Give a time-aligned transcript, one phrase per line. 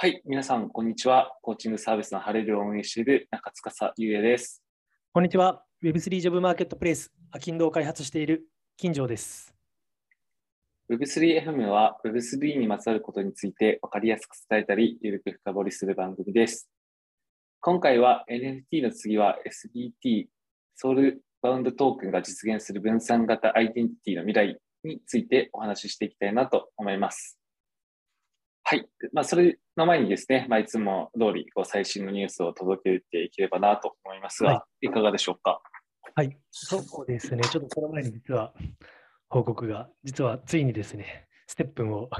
[0.00, 1.36] はい、皆さん、こんにちは。
[1.42, 4.62] コーチングサービスのハレルを運営している中司優也です。
[5.12, 5.64] こんにちは。
[5.82, 8.44] Web3 ジョブマーケットプレイス、アキンドを開発している
[8.76, 9.52] 金城です。
[10.88, 16.70] Web3FM は Web3 にまつわることについて分かりやすく伝えたり、ゆるく深掘りする番組です。
[17.58, 20.28] 今回は NFT の次は SBT、
[20.76, 27.37] ソウルバウンドトークンが実現する分散型アイデンティティの未来についてお話ししていきたいなと思います。
[28.70, 28.86] はい。
[29.14, 35.62] まあ、それの前にですね、まあ、いつも通りこう最新のニュースを届けていければなと思いますが、、はいかがでしょうか？
[36.14, 37.42] はい、そうですね。
[37.44, 38.52] ちょっとその前に実は
[39.30, 42.10] 報告が、実はついにですね、ステップンを、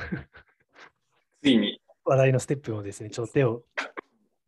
[1.42, 1.82] ついに。
[2.06, 3.64] 話題のステップンをですね、ちょっと手を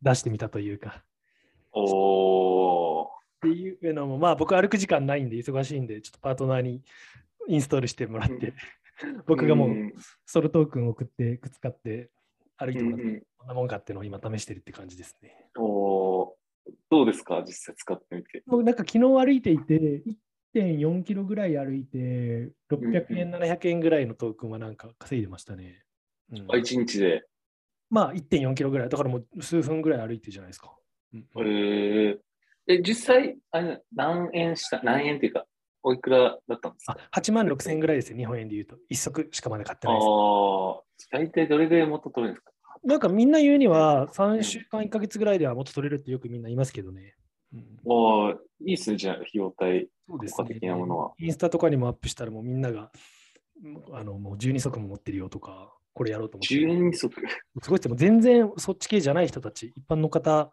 [0.01, 1.03] 出してみたというか。
[1.71, 3.05] おー。
[3.05, 3.09] っ
[3.43, 6.81] ていうのも、まあ僕歩く時間ないんで忙しいんで、ちょっとパートナーに
[7.47, 8.55] インストールしてもらって、
[9.27, 9.93] 僕がもう
[10.25, 12.11] ソルトークンを送って、くっつかって
[12.57, 15.49] 歩いてもらって、こんなもんかっていうのを今試してるって感じですね。
[15.57, 16.35] お
[16.89, 17.43] どうですか？
[17.45, 18.43] 実際使ってみて。
[18.45, 20.03] もうなんか昨日歩いていて、
[20.55, 25.83] 1.4キロぐらい歩いて、600円、700円ぐらいのトークンはなんか稼いでましたね。
[26.31, 27.25] うん、あ、1日で。
[27.89, 30.77] まあ1.4キロぐらい、だからもう数分ぐらい歩いてるじゃないですか。
[31.13, 32.19] うん、えー、
[32.67, 35.45] え、実際あれ、何円した、何円っていうか、
[35.83, 36.97] おいくらだったんですか？
[37.11, 38.77] あ ?8 万6千円ぐらいですよ、日本円で言うと。
[38.89, 40.05] 一足しかまだ買ってないです。
[40.07, 42.51] ああ、大体どれぐらい元取れるんですか？
[42.83, 47.15] なんかみんな言うには、3週間、1か月ぐらいでは元取れるってよくみんな言いますけどね。
[47.53, 51.25] うん、ああ、いいっすね、じ費用対効果的なものは、ね。
[51.25, 52.91] インスタとかにもアップしたら、もうみんなが、
[53.93, 56.55] あのもう12足も持ってるよとか、これやろうと思って。
[56.55, 57.09] 12足？
[57.61, 60.51] すごいですもう全然そっち系じゃない人たち、一般の方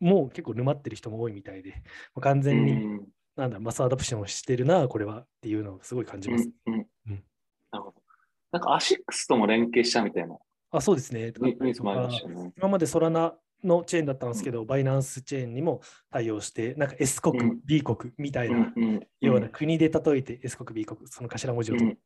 [0.00, 1.82] も結構沼ってる人も多いみたいで、
[2.20, 3.00] 完全に、
[3.38, 6.50] なんだ、 mass adoption をしてるな、これはっていうのをすごい感じます。
[6.66, 7.24] うんうんうん、
[7.70, 8.02] なるほど。
[8.50, 10.36] なんかアシックスとも連携したみたいな。
[10.72, 11.32] あ、そうですね。
[11.40, 12.52] ニュースもありましたね。
[12.58, 18.72] 今までソラナのチェーンだったんですけど、バイナンスチェーンにも対応して、なんか S 国、うん、B 国みたいな
[19.20, 22.00] ような国で例えて S 国、B 国、その頭文字を取って、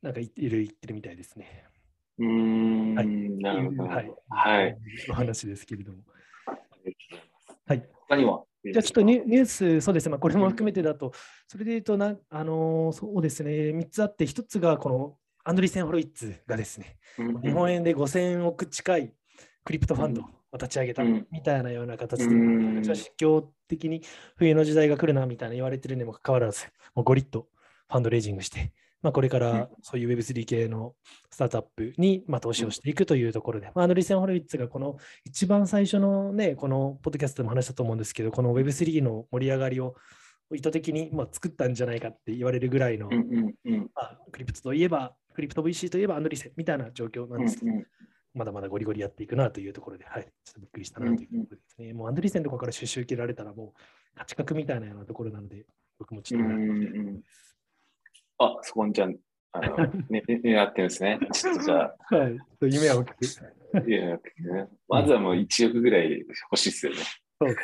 [0.00, 1.66] なんかいろいろ言ってるみたいですね。
[2.18, 3.84] うん、はい、なるほど。
[3.84, 4.14] はい。
[4.30, 4.78] はい。
[5.10, 5.98] お話ですけれども。
[7.66, 7.86] はい。
[8.08, 8.44] 他には？
[8.72, 11.12] じゃあちょっとニュース、そうですね、まあ、これも含めてだと、
[11.46, 19.12] それで言うとな、あのー、そうですね、3つあって、1つがこのアンドリーセン・ホロイッツがですね、うん、日本円で5000億近い
[19.64, 22.38] クリプトファンドを立ち上げたみたいなような形で、う
[22.78, 24.02] ん、実況的に
[24.36, 26.64] 冬の時代が来るなみたいな言われてるにもかかわらず、
[26.94, 27.48] もうゴリッと
[27.88, 28.72] ファンドレイジングして、
[29.04, 30.94] まあ、これからそういう Web3 系の
[31.30, 39.94] スタートアップにま投資をしていくというところで、まあ、アンドリーセン・ホロイッツがこの一番最初のね、このポッドキャストでも話したと思うんですけど、この Web3 の盛り上がりを
[40.54, 43.14] 意図的にま作ったんじゃないかって言われるぐらいの、ま
[43.96, 47.72] あ、クリプトといえば、クリプト VC といえばアンドリーセンみたいな状況なんですけど、
[48.32, 51.92] まだまだゴリゴリやっていくなというところで、はい、ちょっとびっくりしたなというところですね。
[51.92, 53.80] もうアンドリーセンのところから収集受けられたらもう
[54.16, 55.66] 価値格みたいなようなところなので、
[55.98, 56.48] 僕もちょっと
[58.38, 59.06] あ、そこにじゃ
[59.52, 59.76] あ、あの、
[60.10, 61.18] ね、狙ってるんですね。
[61.32, 62.16] ちょっとじゃあ。
[62.16, 62.36] はい。
[62.62, 63.24] 夢は大きく。
[63.90, 64.20] いや、ね、
[64.88, 66.98] まずはもう1億ぐらい欲しいですよね。
[67.40, 67.56] そうで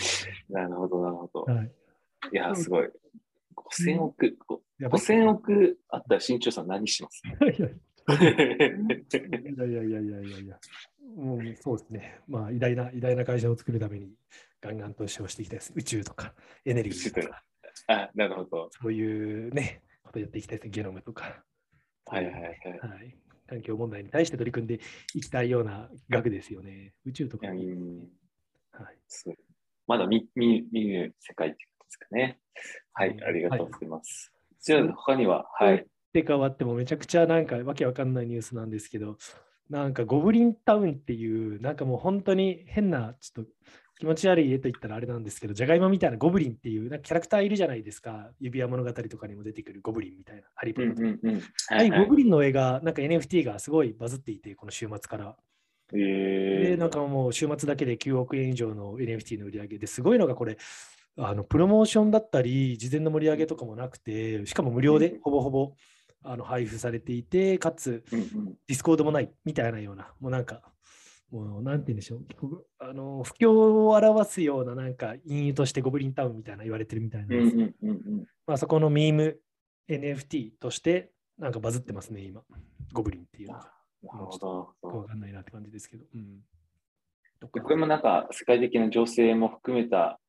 [0.00, 0.32] すね。
[0.50, 1.40] なるほど、なるほど。
[1.52, 1.72] はい、
[2.32, 2.88] いや、すごい。
[3.56, 4.36] 5000億、
[4.80, 7.22] 5000億あったら新潮さん何します？
[7.26, 7.68] いやいや
[9.66, 10.58] いやいやいやいやいや。
[11.16, 12.20] もうそうですね。
[12.28, 14.12] まあ、偉大な、偉大な会社を作るために、
[14.60, 15.72] ガンガン投資をしていきたいです。
[15.74, 17.42] 宇宙とか、エネルギーとか。
[17.88, 18.68] あ、なるほど。
[18.70, 20.68] そういうね、ことやっていきたいです。
[20.70, 21.42] ゲノムとか。
[22.06, 22.44] はいはいはい。
[22.44, 22.48] は
[23.02, 23.16] い、
[23.46, 24.80] 環境問題に対して取り組んで
[25.14, 26.94] いきたいような学ですよね。
[27.04, 27.64] 宇宙とか、ね。
[28.72, 28.96] はい。
[29.86, 32.38] まだ見見見る世界っていうことですかね。
[32.92, 34.32] はい、ありがとうございます。
[34.32, 35.86] はい、じゃあ、他には、はい。
[36.12, 39.18] で変わってもめちゃくちゃなんかわけわかんないニュースなんですけど、
[39.68, 43.50] なんかゴブリンタウンっていう、なんかもう本当に変な、ちょっと
[43.98, 48.30] 気持ち悪い絵と言ったらあれなんですけど、じゃがいもみたいなゴブリンっていうなんかキャラクターいるじゃないですか。
[48.40, 51.74] 指輪物語とかにも出てくるゴブリンみたいな、ハリー・ポッターとか。
[51.74, 55.36] はい、ゴブリンの絵が、なんか NFT がすごいバズっていて、この週末から。
[55.92, 60.58] えー、で、なんかもう週末だけで9億円以上の NFT の売り上げですごいのがこれ、
[61.18, 65.72] あのプロモーションだったり、事前の盛り上げとかもなくて、しかも無料でほぼほぼ
[66.22, 70.60] あの配布されていて、かつ、ディスコードもないみたいなような、もうなんか、
[71.30, 72.24] もうなんて言うんでしょう、
[72.78, 77.56] あの不況を表すようななんか隠喩としてゴブリンタウンみたいな言われてるみたいなんです。
[78.46, 79.38] まあそこのミーム
[79.88, 82.42] NFT としてなんかバズってますね、今。
[82.92, 83.72] ゴブリンっていうのが。
[84.02, 84.74] なるほど。
[84.82, 86.04] わかんないなって感じですけど。
[86.14, 86.42] うん、
[87.48, 90.20] これもなんか世界的な情勢も含めた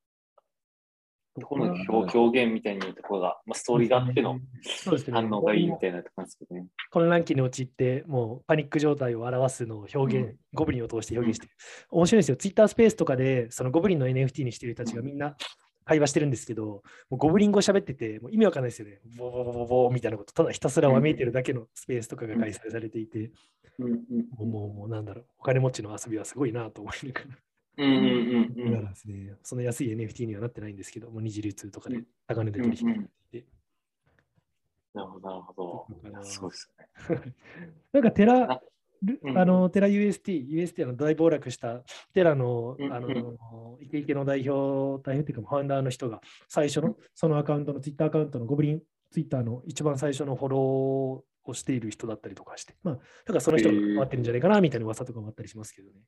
[1.43, 4.39] この表表現みたいなところが、まあ、ストーリーがあっての
[5.11, 6.67] 反応がいいみたいなところですけどね。
[6.91, 11.51] 混乱期に陥って、もうパニック状態を表すのを表現、うん、ゴブリンを通して表現してる。
[11.91, 12.37] 面白いですよ。
[12.37, 15.35] ツイッタースペースとかで、そのゴブリンの NFT にしてる人たちがみんな
[15.85, 16.81] 会話してるんですけど、も
[17.11, 18.99] うゴブリン語喋ってて、もう意味わかんないですよね。
[19.17, 23.31] ボーボーボーボーみたいなこと、ただひたすらわめいてるだけのスペースとかが開催されていて、
[23.77, 23.87] も
[24.39, 27.27] うもうもうなんだろう、お金持ちの遊びはすごいなと思いながら。
[27.77, 32.85] うんうんうんうん、ですね、その安い NFT にはなってないんですけど、もう二次流通とかで高値で取引し
[33.31, 33.41] て。
[33.41, 33.45] て、
[34.93, 35.87] なるほど、なるほど。
[36.23, 36.73] そうです。
[36.79, 37.35] ね。
[37.93, 41.83] なんかテラ、あのテラ UST、UST の大暴落した
[42.13, 48.81] テラのあのイケイケの代表、代表っていうか、ファウンダーの人が最初のそのアカウントのツイッターアカウントのゴブリン
[49.11, 56.01] ツイッターの一番最初のフォローをしている人だったりとかして、まあ、だからその人が回ってるんじゃないかなみたいな噂とかもあったりしますけどね。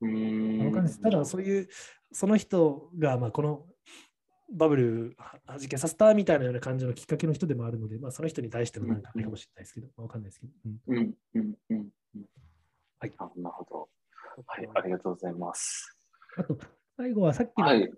[0.00, 1.68] うん、ただ、そういう、
[2.12, 3.66] その人が、まあ、この
[4.52, 10.52] バブルはじけさせたみたいなような感じのきっかけの人でもあるので、まあ、その人に対してのなんかあれかもしれないですけど、わ、うん、かんないですけど。
[10.88, 11.88] うん、うん、うん、
[12.98, 13.12] はい。
[13.36, 13.88] なるほど。
[14.46, 15.96] はい、ありがとうございます。
[16.36, 16.58] あと、
[16.96, 17.90] 最後はさっきの、はい、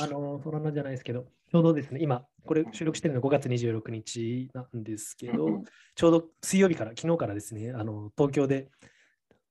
[0.00, 5.64] あの、そらなじゃないですけど、ちょうどですね、今、これ収録してるの5月26日なんですけど、うん、
[5.94, 8.70] ちょうど水曜日から、昨日からですね、あの東京で、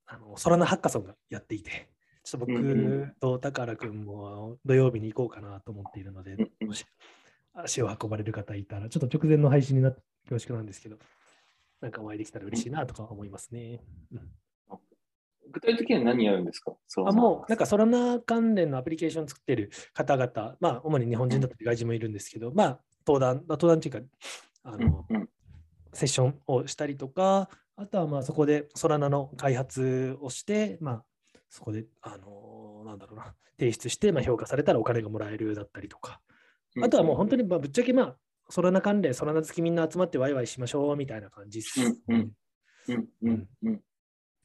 [0.07, 1.89] あのソラナハッカソンがやっていて、
[2.23, 6.85] ちょっと僕と宝くんも土曜日に行こうかなと思っているので、もし
[7.53, 10.97] 足を運ばれる方いたら、ちょっと直前の配信になって恐縮なんですけど、
[11.81, 13.79] なんかお会いできたら嬉しいなとか思いますね。
[14.11, 14.29] うん
[15.51, 16.73] 具体的には何やるんですか？
[17.05, 24.01] あもう、なんかソラナ関連のアプリケーションを作ってる方々、まあ、主に日本人だったり外人もいるんですけど、うん、まあ、登壇、登壇っていうか、
[24.63, 25.29] あの、うんうん、
[25.93, 31.03] セッションをしたりとか、あとはまあそこでソラナの開発をして、まあ、
[31.49, 36.21] そこで、あのなんだろうな、提出して、まあ、評価されたらお金がもらえるだったりとか、
[36.81, 38.15] あとはもう本当にまあぶっちゃけ、まあ、
[38.49, 41.81] ソラナ関連、ソラナ好きみんな集まってワイワイしましょうみたいな感じです。
[42.07, 42.31] うん
[42.87, 43.81] うんうんうん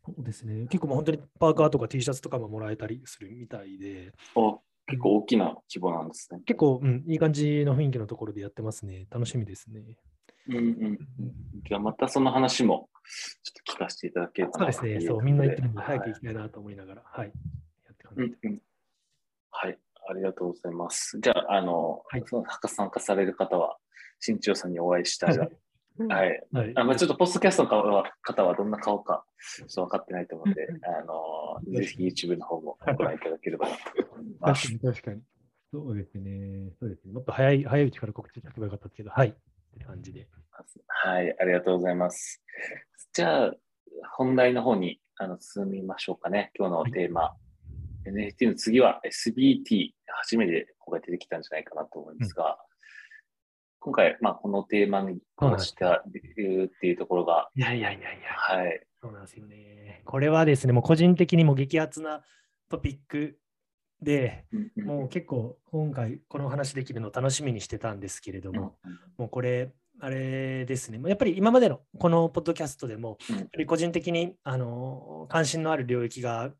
[0.07, 0.67] そうですね。
[0.69, 4.13] 結構もう本当にパーカーとか T シャツとかももらえたりするみたいで。
[4.37, 4.59] あ
[4.89, 6.41] 結構大きな規模なんですね。
[6.47, 9.07] 結構、うん、いい感じの雰囲気のところでやってますね。
[9.11, 9.83] 楽しみですね。
[10.49, 10.99] うんうん。
[11.67, 12.89] じゃあまたその話も
[13.43, 15.01] ちょっと聞かせていただければそうですね。
[15.01, 17.27] そう、みんな言ってるんで、早く行きたいなと思いながら、はい。
[17.27, 17.33] や
[17.93, 18.63] ってうんうん、
[19.51, 19.79] はい。
[20.09, 21.19] ありがとうございます。
[21.21, 23.77] じゃあ、あの、はい、その参加される方は、
[24.21, 25.49] 新潮さんにお会いしたら、
[26.09, 26.47] はい。
[26.53, 29.25] はい、あまあ、ちょっとポストキャストの方はどんな顔か
[29.59, 33.73] ちょっと分かってないと思うので、あのぜひ YouTube の方もご覧いただければと
[34.13, 34.69] 思います。
[34.69, 35.23] 確かに、確かに。
[35.73, 36.73] そうですね。
[36.79, 37.13] そうですね。
[37.13, 39.29] もっと早い早いうちから告知してけばよかったですけど、はい。
[39.29, 39.33] っ
[39.79, 40.29] て感じで。
[40.87, 42.43] はい、ありがとうございます。
[43.13, 43.55] じゃあ、
[44.17, 46.51] 本題の方にあの進みましょうかね。
[46.59, 47.23] 今日のテーマ。
[47.23, 47.37] は
[48.07, 49.93] い、NFT の次は SBT。
[50.23, 52.59] 初めてここが出てきたんじゃないかなと思いますが、
[53.87, 57.51] 今回、まあ、このテーマにこした理由っていうところが。
[57.55, 58.33] いやいやいやいや。
[58.33, 58.85] はい。
[59.01, 60.03] そうなんですよね。
[60.05, 62.25] これはですね、もう個人的にも激アツな
[62.69, 63.39] トピック
[64.03, 64.45] で、
[64.75, 68.77] もう結構今回この話できるのを楽しみにしてたんですけれども、
[69.19, 76.51] もうこれ、あれですね、やっぱり今までのこのポッドキャストでも、やっぱり個人的にあの関心のある領域が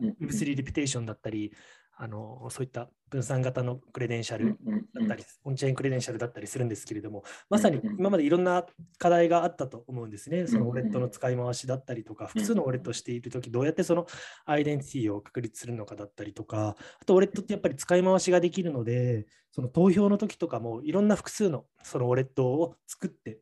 [0.00, 1.52] Web3 レピテーションだったり、
[1.98, 4.56] あのそういった分散型のクレデンシャル
[4.94, 8.64] だったり、オンチェーンクレデンシャルだったりするんですけれども、まさに今までいろんな
[8.96, 10.46] 課題があったと思うんですね。
[10.46, 14.06] そのウォレットの使い回しだったりとか、複数のウォレットをしているとき、どうやってその
[14.46, 23.40] アイデンティティを確立するのかだったりとか、あとウォレットってやっぱり使い回しができるので、その投票の時とかもいろんな複数のそのウォレットを作って、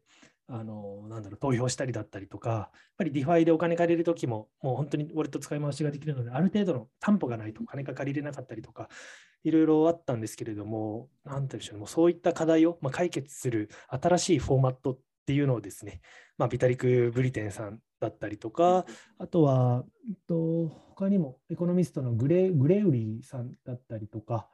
[0.53, 8.89] あのなんだろう投票したりだったりとか、やっぱり DeFi でお金借りるときも、もう本当にウォレット使い回しができるので、ある程度の担保がないとお金が借りれなかったりとか、
[9.45, 16.01] いろいろあったんですけれども、なんていうんでしょうね、もうそういった課題を、まあ、解決する新しいフォーマットっていうのをですね、
[16.37, 18.85] まあ、ビタリク・ブリテンさんだったりとか、
[19.19, 24.49] あとは、えっと、他にもエコノミストのグレグレウリーさんだったりとか、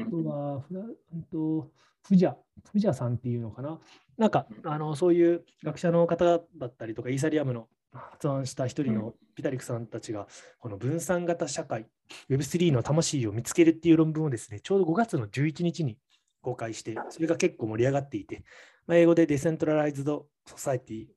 [0.00, 0.80] あとはフラ、
[1.14, 1.70] えっと、
[2.06, 2.34] フジャ、
[2.72, 3.80] フジャさんっていうのかな、
[4.22, 10.28] なんか、あのそういう学者の方だったりとか、イーサリアムの発案した一人のピタリクさんたちが、
[10.60, 11.86] この分散型社会、
[12.30, 15.98] Web3 の魂を見つけるっていう論文をですね、ちょうど5月の11日に
[16.40, 18.44] 公開して、それが結構盛り上がっていて、
[18.86, 21.08] まあ、英語で Decentralized Society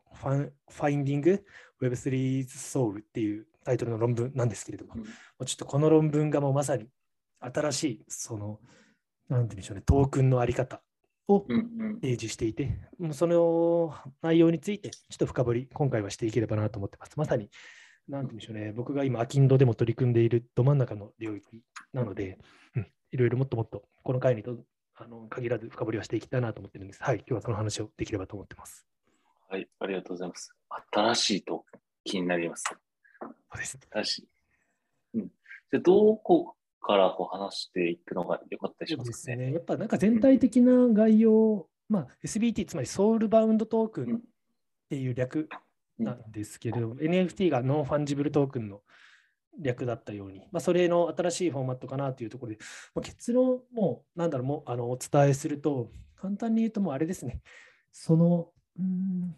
[0.71, 1.43] Finding
[1.79, 6.87] Web3's Soul っていうタイトルの論文なんですけれども、うん、ちょっとこの論文がもうまさに
[7.39, 8.59] 新しい、その、
[9.29, 10.81] なんて言うんでしょうね、トークンのあり方
[11.27, 11.45] を
[12.01, 17.17] 提示していて、うんうん、その内容についてちょっと深掘り、今回はしていければなと思ってます。
[17.17, 17.49] まさに、
[18.07, 21.61] なんて言うんでしょうね、僕が今、アキンドでも取り組んでいるど真ん中の領域
[21.93, 22.37] なので、
[22.75, 24.57] うん、いろいろもっともっとこの回にと
[24.97, 27.03] あの限らず深掘りはしていきたいなと思ってるんです。
[27.03, 28.85] はい、今日はその話をできればと思ってます。
[29.49, 30.55] はい、ありがとうございます。
[30.91, 31.65] 新しいと
[32.03, 32.63] 気になります。
[33.19, 33.81] そうですね。
[33.91, 34.27] 新しい。
[35.15, 35.27] うん。
[35.27, 36.54] じゃあ、どこ
[36.85, 39.53] からこう話していくのが良かったでしょうか、ね、そうですね。
[39.53, 44.19] やっぱなんか全体的な概要、うん、まあ、SBT、つまり Soulbound Token っ
[44.89, 45.49] ていう略
[45.97, 48.81] なんですけれども、うん、NFT が Non-Fungible Token の
[49.59, 52.59] 略だったように、まあ、それの新しいフォーマットかなというところで、
[52.93, 57.41] まあ、結論も、なんだろう、もあのお伝えすると、簡単に言うと、もうあれですね、
[57.91, 59.35] その、うん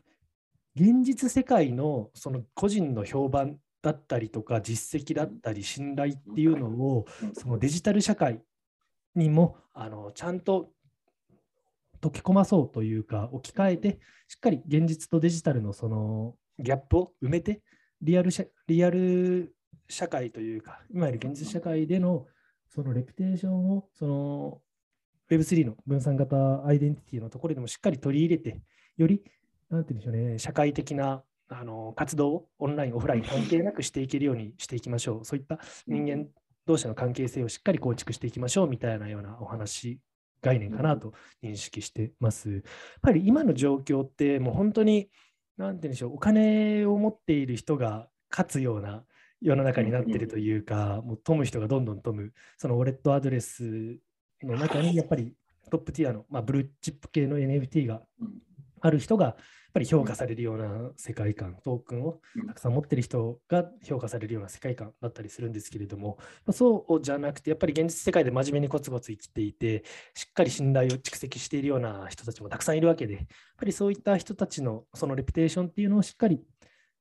[0.77, 8.41] 現実世界のその個人の評判だったりとか、実績だったり、信頼っていうのを、そのデジタル社会
[9.15, 10.69] にもあのちゃんと
[12.01, 17.61] 溶け込まそうというか、置き換えて、しっかり現実とデジタルのそのギャップを埋めて、
[18.01, 18.29] リアル
[18.67, 19.55] リアル
[19.89, 22.25] 社会というか、いわゆる現実社会での
[22.67, 24.61] そのレプテーションを、その
[25.29, 28.61] Web3 の分散型アイデンティティのところでもしっかり取り入れて、
[28.97, 29.23] より、
[29.69, 35.25] なんていうんでしょうね、社会的なあの活動をオンライン、オフライン関係なくしていけるようにしていきましょう。
[35.25, 36.27] そういった人間
[36.65, 39.99] 同士の関係性をしっかり構築していきましょうみたいなようなお話、
[40.41, 42.51] 概念かなと認識してます。
[42.51, 42.61] やっ
[43.01, 45.09] ぱり今の状況って、もう本当に、
[45.57, 49.03] なんていうんでしょう、お金を持っている人が勝つような
[49.41, 53.97] 世の中になっているというか、もう富む人がどんどん富む、そのウォレットアドレス
[54.43, 55.33] の中にやっぱり
[55.69, 58.01] トップティアの、まあ、ブルーチップ系の NFT が
[58.81, 59.35] ある人がやっ
[59.73, 66.17] ぱり評価されるような世界観、トークンをたくさん持ってる人が評価されるような世界観だったりするんですけれども、
[66.51, 73.25] そうじゃなくて、やっぱり現実世界で真面目にコツコツ生きていて、しっかり信頼を蓄積しているような人たちもたくさんいるわけで、やっ
[73.57, 76.41] ぱりそういった人たちのそのレプテーションっていうのをしっかり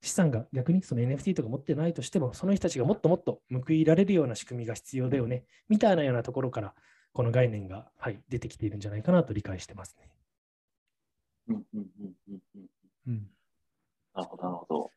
[0.03, 6.75] 資産が逆にその NFT とか持ってないとしても、その人たちがもっともっと報いられるような仕組みが必要だよね、みたいなようなところから、
[7.13, 10.11] この概念が、はい、出てきているんじゃないかなと理解してますね。
[11.49, 11.57] うん。
[11.75, 11.87] うん。
[12.01, 12.15] うん。
[12.29, 12.67] うん。
[13.09, 13.31] うん。
[14.15, 14.93] なるほど、なるほど。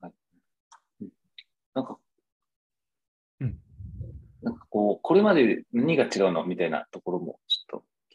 [0.00, 0.14] はい、
[1.74, 1.98] なんか、
[3.40, 3.58] うん、
[4.42, 7.38] なんかこう、これまで何が違うのみたいなところも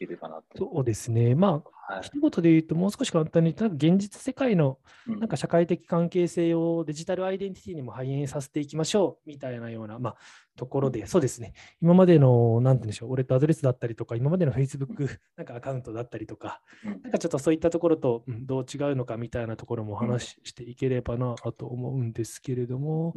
[0.06, 0.58] けなと。
[0.58, 1.34] そうですね。
[1.34, 10.16] まあ、はい、一言で言うと、もう少し簡単に、現実世界のなんか社会的関係性をデジタルアイデンティティにも反映させていきましょうみたいなような、まあ、
[10.56, 11.52] ところで、そうですね。
[11.80, 23.14] 今までの、なんて言うんでしょう、俺とアドレスだったりとか、今までの Facebook なんかアカウントだったりとか、なんかちょっとそういったところとどう違うのかみたいなところも話していければなと思うんですけれども、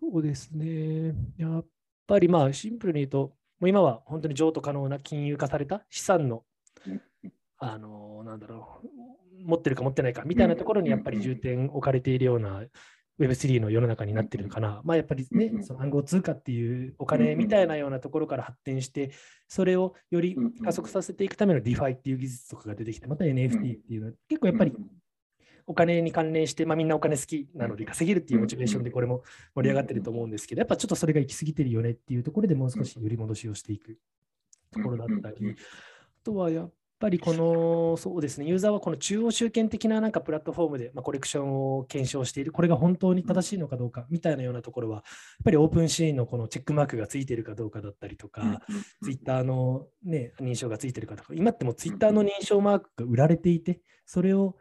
[0.00, 1.14] そうですね。
[1.36, 1.66] やっ
[2.06, 6.44] ぱりまあ、シンプルに言うと、もう今は本当に譲渡可能な金融化された資産の、
[7.58, 8.88] あの、なんだろう、
[9.44, 12.64] 持ってるか持ってないかみたいなところにやっぱり重点置かれているような
[13.20, 14.80] Web3 の世の中になってるのかな。
[14.82, 19.10] まあやっぱりね、その暗号通貨っていうお金みたいなようなところから発展して、
[19.46, 24.72] それをより加速させていくための DeFi っていう技術とかが出てきて、また NFT っていうのは結構やっぱり
[25.70, 29.22] お金に関連して、まあ、みんなお金好きなので稼げるっていうモチベーションでこれも
[29.54, 33.96] 盛り上がってると思うんですけど、やっぱちょっとそれが行き過ぎてるよねっていうところでもう少し揺り戻しをしていく
[34.72, 45.04] ところだったり、あとはやっぱりこの、そうですね、ユーザーはこの中央集権的ななんかプラットフォームで、まあ、コレクションを検証している、これが本当に正しいのかどうかみたいなようなところは、やっ
[45.44, 48.60] ぱりオープンシーンのこのチェックマークがついているかどうかだったりとか、
[49.02, 54.56] ツイッターの、ね、認証がついているかとか、今ってもツイッターの認証マークが売られていて、それを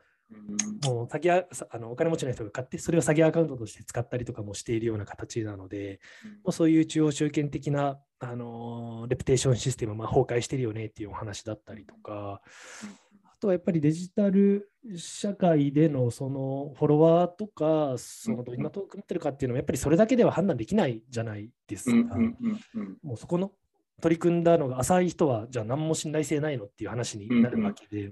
[0.86, 6.00] もうあのお金持ちの人が買って、それを詐欺アカウントとして使ったりとかもしているような形なので、
[6.44, 12.42] もうそういう中央集権的な、あのレプテーションシステムが崩壊してるよねっていうお話だったりとか、
[13.24, 18.62] あとはやっぱりデジタル社会でのそのフォロワーとか、そのどん。
[18.62, 22.18] なトークン持ってるかっていうのも、やっぱりそれだけでは判断できないじゃないですか。
[23.02, 23.52] もうそこの
[24.02, 28.12] 取り組んだのが浅い人は、じゃあ何も信頼性ないのっていう話になるわけで、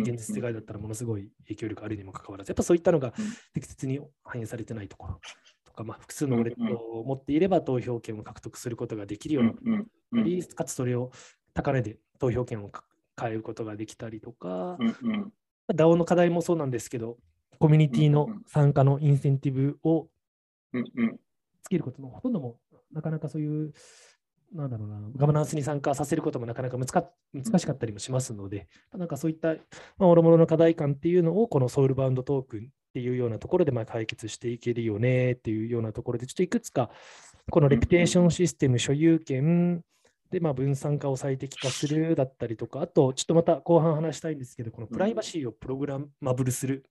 [0.00, 3.12] 現実世界だったらものすごい影響力あるにもかかわらず、やっぱそういったのが
[3.52, 5.20] 適切に反映されてないところ
[5.64, 11.10] とか、まあ、複数のウォレットを持っていれば投票権を獲得することができるような、よりかつそれを
[11.52, 12.70] 高値で投票権を
[13.20, 14.76] 変えることができたりとか、
[15.72, 17.18] DAO の課題もそうなんですけど、
[17.58, 20.08] コミュニティの参加のインセンティブを
[21.62, 22.58] つけることのほとんども
[22.92, 23.72] なかなかそういう
[24.52, 26.92] なんだろうな、ガバナンスに参加させることもなかなか難し
[27.66, 29.56] かったりもしますので、なんかそういった、ま
[30.00, 32.62] あ、もろもろの課題感っていうのを、このソウルバウンドトークンっ
[32.94, 36.90] ていうようなところでまあ解決していけるよねっていうようなところで、ちょっといくつか、
[37.50, 39.82] このレピテーションシステム所有権
[40.30, 46.84] でまあ分散化を最適化するだったりとか、あと、ちょっとまた後半話したいんですけど、このプライバシーをプログラマブルする、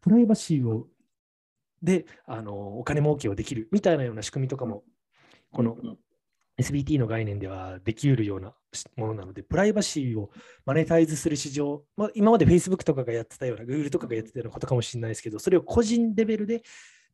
[0.00, 0.86] プライバシーを？
[1.82, 4.84] であのお金儲けをできるみたいなような仕組みとかも、
[5.52, 5.76] この
[6.62, 8.54] SBT の概念ではできうるような
[8.96, 10.30] ものなので、プライバシーを
[10.64, 16.62] マネタイズする市場、まあ、今まで Facebook とかがやってたような、Google とかがやってたようなことかもしれないですけど、それを個人レベルで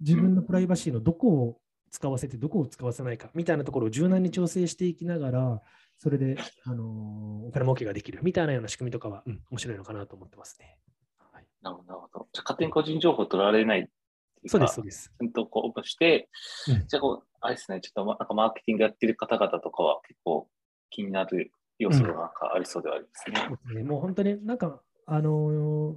[0.01, 5.63] 自分のプライバシーのどこを使わせて、どこを使わせないかみたいなところを柔軟に調整していきながら、
[5.97, 10.79] それで、あの、お金儲けができるみたいなような仕組みとかは、うん、面白いのかなと思ってますね。
[11.33, 12.29] はい、なるほど。
[12.33, 13.89] じゃ、勝手に個人情報取られない
[14.47, 15.13] そうです、そうです。
[15.35, 16.29] とこうして、
[16.69, 20.49] うん、じゃあこう、あれですね、ちょっとなんかマーケティングやってる方々とかは結構
[20.91, 23.57] 気になる要素がなんかありそうではありますね。
[23.81, 25.97] うん、もう本当になんか、あのー、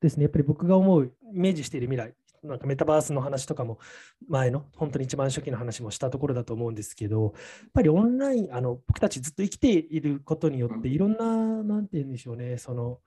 [0.00, 3.78] ですね、やっぱり僕が思う、イメージしている未来、なんかメタバースの話とかも
[4.26, 7.32] 前の本当に一番初期の話もしたところだと思うんですけど、やっ
[7.72, 12.98] ぱりオンライン、あの僕たちずっと生きていることによって、いろんな、なんて言うんでしょうね、その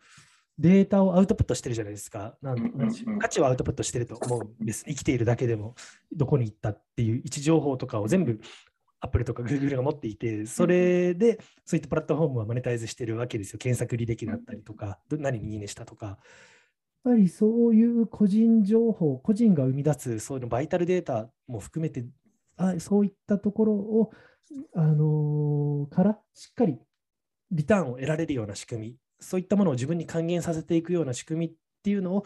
[0.58, 2.38] データをアウトプットしてるじゃないですか。
[2.42, 4.86] なん価値をアウトプットしてると思うんです。
[4.88, 5.76] 生きているだけでも、
[6.14, 8.40] どこに行ったっていう位置情報とかを全部
[9.02, 13.60] アップルとか Google が持っていて、それでそういったプラットフォームはマネタイズしてるわけですよ。
[13.60, 16.06] 検索履歴だったりとか、何にいいねしたとか。
[16.06, 16.18] やっ
[17.04, 22.06] ぱりそういう個人情報、個人が生み出すそういうバイタルデータも含めて、
[22.58, 24.12] あそういったところを、
[24.74, 26.80] あのー、からしっかり
[27.52, 31.54] リターンを得られるような仕組み、そういったものを自分に還元させていくような仕組みっ
[31.84, 32.26] ていうのを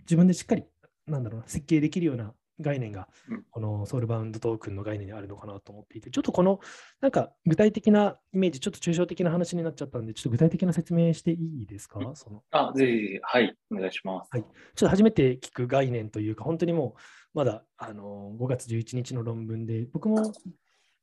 [0.00, 0.64] 自分でしっかり、
[1.06, 3.08] なんだろうな、設計できるような概念が、
[3.50, 6.60] このソウルバウンドトークンの概念にあるのかなと思っていて、ちょっとこの、
[7.00, 14.28] なんか具体的なイメージ、ちょっと抽象的な話になっちゃったんで、ちょっと具体的な説明していいですか、そのあ、ぜひ、はい、お願いします。
[14.32, 14.42] はい。
[14.42, 17.00] ちょっと初めて聞く概念というか、本当にもう、
[17.32, 20.32] まだあの5月11日の論文で、僕も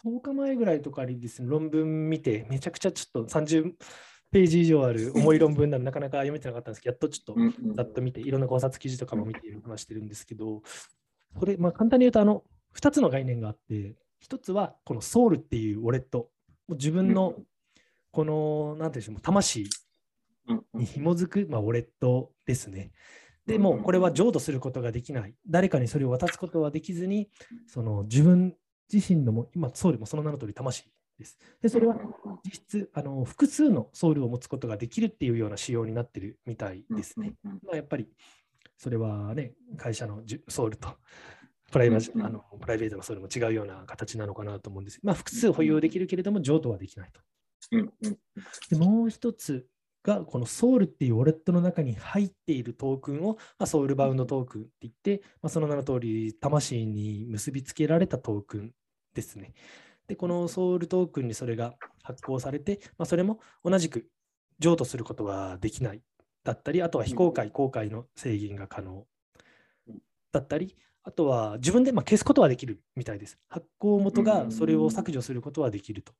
[0.03, 3.73] 10日前ぐらいとかにですね、論文見て、めちゃくちゃちょっと30
[4.31, 10.61] ページ以上ある 重い論文なのなかなか読めてなかったんですけど、やっとちょっとざっと見て、いろんな考察記事とかも見て話してるんですけど、
[11.35, 12.43] これ、まあ、簡単に言うと、あの、
[12.75, 16.31] 2つの概念があって、1つはこのソウルっていうウォレット、
[16.69, 17.35] 自分の
[18.11, 19.65] この、なんていうんでしょう、魂
[20.73, 22.91] に紐づく、まあ、ウォレットですね。
[23.45, 25.33] でも、これは浄土することができない。
[25.47, 27.29] 誰かにそれを渡すことはできずに、
[27.65, 28.57] その自分
[28.91, 31.37] 自身のも、今、ソウルもその名の通り魂です。
[31.61, 31.95] で、それは
[32.43, 37.33] 実質あの複数のソウルを持つことができるっていうような仕様になってるみたいですね。
[37.43, 38.07] まあ、やっぱり
[38.77, 40.89] それはね、会社のソウルと
[41.71, 44.99] プライあのプライベートのソウルも違うような形なのかなと思うんです。
[45.03, 47.21] まあ、複数保有できるけれども、譲渡はできないと。
[48.69, 49.67] でもう一つ
[50.03, 58.71] が、このソウルっていうウォレットの中に入っているトークンを、まあ、ソウルバウンドトークンって言って、まあ、その名の通り、魂に結びつけられたトークン
[59.13, 59.53] ですね。
[60.07, 64.07] で、このソウルトークンにそれが発行されて、まあ、それも同じく
[64.59, 66.01] 譲渡することはできない
[66.43, 69.05] だったり、あとは非公開、公開の制限が可能
[70.31, 73.37] だったり、あとは自分でま消すことはできるみたいです。
[73.49, 76.13] 発行元がそれを削除することはできると。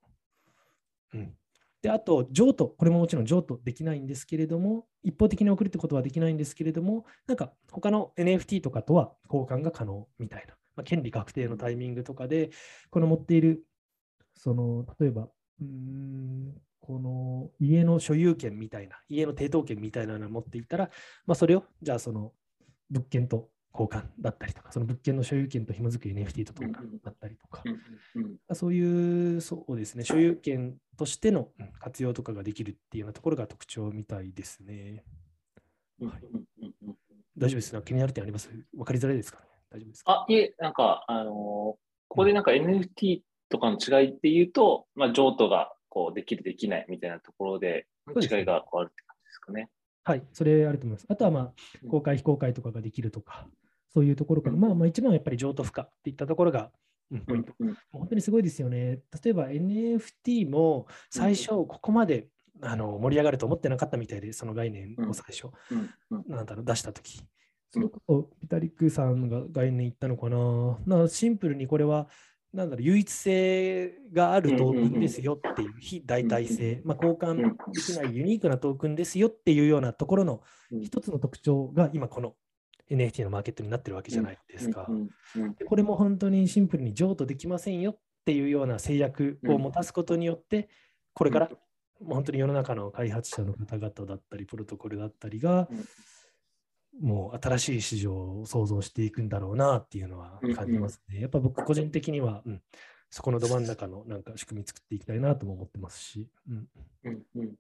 [1.14, 1.34] うん、
[1.82, 12.50] で、あと、譲渡、これももちろん譲渡できないんですけれども、一方的に送るってことはできないんですけれども、なんか他の NFT とかとは交換が可能みたいな、まあ、権利確定のタイミングとかで、
[12.90, 13.64] この持っている
[14.38, 15.28] その例えば
[15.62, 20.90] うんこの家の所有権みたいな家の抵当権みたいなのを持っていたら、
[21.26, 22.32] まあ、それをじゃあその
[22.90, 27.62] 物件と交換だったりとか、その物件の所有権と紐づく NFT と交換だったりとか、
[28.54, 35.04] そういうそうですね、所有権としての活用とかができるっていうようなところが特徴みたいですね。
[36.02, 36.12] はい、
[37.38, 37.72] 大丈夫です。
[37.72, 38.50] か気になる点あります？
[38.76, 40.12] わかりづらいですか、ね、大丈夫ですか？
[40.12, 49.70] あ、いえ、なんか、あのー、ここでなんか NFT とかの違いっていうと、まあ、譲渡がこうできる、できないみたいなところで、違いがこうあるって感じですかね。
[50.04, 51.06] はい、それあると思います。
[51.10, 51.54] あとは、まあ、
[51.90, 53.48] 公開、非公開とかができるとか、
[53.94, 56.72] そういうところから、まあ、まあ、一番はやっぱり譲渡不可っていったところが、
[57.12, 57.78] うん、ポイント、うん。
[57.92, 59.00] 本当にすごいですよね。
[59.24, 62.28] 例えば NFT も最初、ここまで、
[62.62, 65.50] あの盛り上がると思ってなかったみたいで、その概念を最初、
[66.28, 67.22] なんだろう出したとき。
[67.70, 71.00] それこそピタリックさんが概念言ったのかな。
[71.02, 72.08] なシンプルにこれは
[72.58, 80.42] なんだろう唯一性があるトークンですよっていう非代替性、まあ、交換できないユニークなトークンですよっていうようなところの
[80.82, 82.34] 一つの特徴が今この
[82.90, 84.88] NFT のマーケットになってるわけじゃないですか。
[85.60, 90.68] でこれも本当にシンプルに譲渡できませんよっていうような制約を持たすことによって
[91.14, 91.52] これから
[92.04, 95.68] 本当に世の中の開発者の方々だったりプロトコルだったりが
[97.02, 101.12] もう新しい市場を創造していくんだろうなっていうのは感じますね。
[101.12, 102.62] うんうん、やっぱ僕個人的には、うん、
[103.10, 106.68] そこのど真ん中のなんか仕組み作っていきたいなとも思ってますし、うん。
[107.06, 107.56] うんうん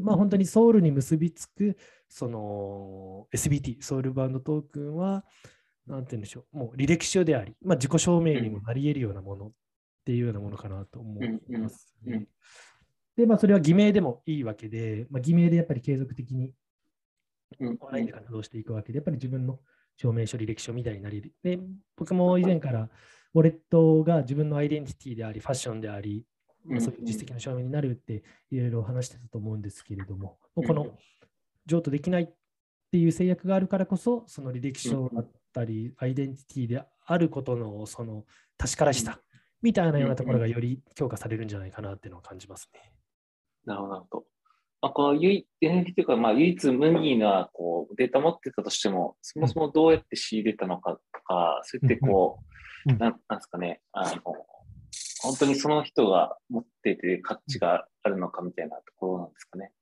[0.00, 1.76] まあ本当にソウルに結びつく
[2.08, 5.24] その SBT、ソウルバンドトークンは、
[5.86, 9.52] なんて言うんでしょう、もう履歴書であり、まあ、自己証明にもなり得るようなものっ
[10.04, 12.26] ていうようなものかなと思います、ね。
[13.16, 16.52] で、まあ、それは偽名でもいいわけで、まあ、偽名でやっぱり継続的に
[17.60, 19.60] オンラインで活動していくわけで、やっぱり自分の
[19.96, 21.58] 証明書、履歴書みたいになり、で
[21.96, 22.88] 僕も以前から
[23.34, 26.24] ウォレットが自分のアイデンティティであり、ファッションであり、
[26.80, 30.96] そういう実績の証明になるっていろいろ話してたと思うんですけれども、この
[31.66, 32.28] 譲渡できないっ
[32.90, 38.24] ていう制約があるからこそ、その履歴書だったり、アイデンティティであることのその
[38.56, 39.20] 確からしさ
[39.62, 42.92] みたいなようなところがより強化されるんじゃないかなっていうのを感じますね。
[43.64, 44.24] なるほど。
[44.80, 52.38] まあ、この唯 NFT というか、まあ、唯一無二なこうデータ持ってたとしても、そもそもどうやって仕入れたのかとか、そうやってこ
[52.86, 54.22] う、なんなんですかね、あの、
[55.20, 59.72] 本当にその人が持ってて価値があるのかみたいなところなんですかね。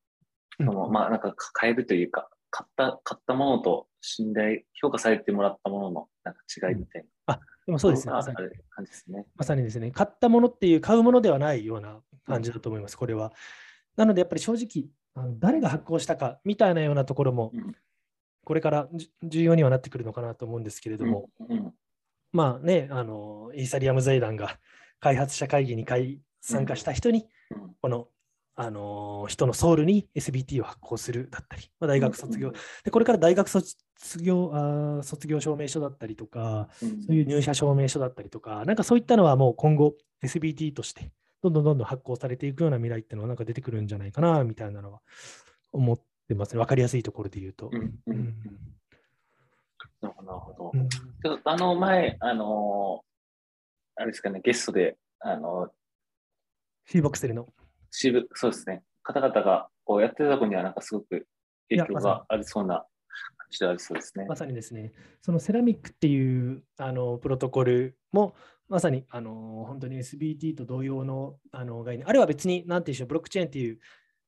[0.58, 7.34] そのまあ、なんか変えるというか、買った買ったものと信頼、評価されてもらったもののなんか違いみたいな。
[7.34, 8.14] あでもそうですね。
[8.14, 8.36] まさに
[8.70, 9.26] 感じですね。
[9.36, 13.32] まさにですね、買ったものっていう買うものではないような感じだと思います、これは。
[13.96, 17.52] なので、やっぱり正直、あの誰が発行したかみたいなようなところも、
[18.44, 18.88] これから
[19.22, 21.30] 重要にはなってくるのかなと思うんですけれども、
[22.32, 24.58] まあね、あのイーサリアム財団が
[25.00, 25.86] 開発者会議に
[26.40, 27.26] 参加した人に、
[27.80, 28.08] この
[28.58, 32.52] あの人のソウルに SBT を発行するだったり、まあ、大学卒業、
[32.84, 33.76] でこれから大学卒
[34.22, 41.10] 業あ卒業証明書だったりとか、そういう入社証明書だったりとか、なんかそういったのはもう今後 SBT として
[41.42, 45.00] どんどんどんどん発行されていくような未来っていうのはなんか出てくるんじゃないかなみたいなのは
[45.72, 46.60] 思ってますね。
[46.60, 47.70] わかりやすいところで言うと。
[50.00, 50.72] なるほど。
[50.74, 50.88] うん、
[51.44, 53.04] あの前、あの
[53.96, 55.70] あれですかね、ゲストで、あの
[56.86, 57.48] シーボックスルの。
[57.90, 58.82] シーそうですね。
[59.02, 61.26] 方々がこうやってた子にはなんかすごく
[61.68, 62.86] 影響がありそうな
[63.36, 64.26] 感じでありそうですね。
[64.26, 68.34] まさにですね、そのセラミックっていうあのプロトコルも、
[68.68, 73.78] まさにあの本当に SBT と同様のあの概念、あれは別に何て言うんでしょう、ブロックチェーンっていう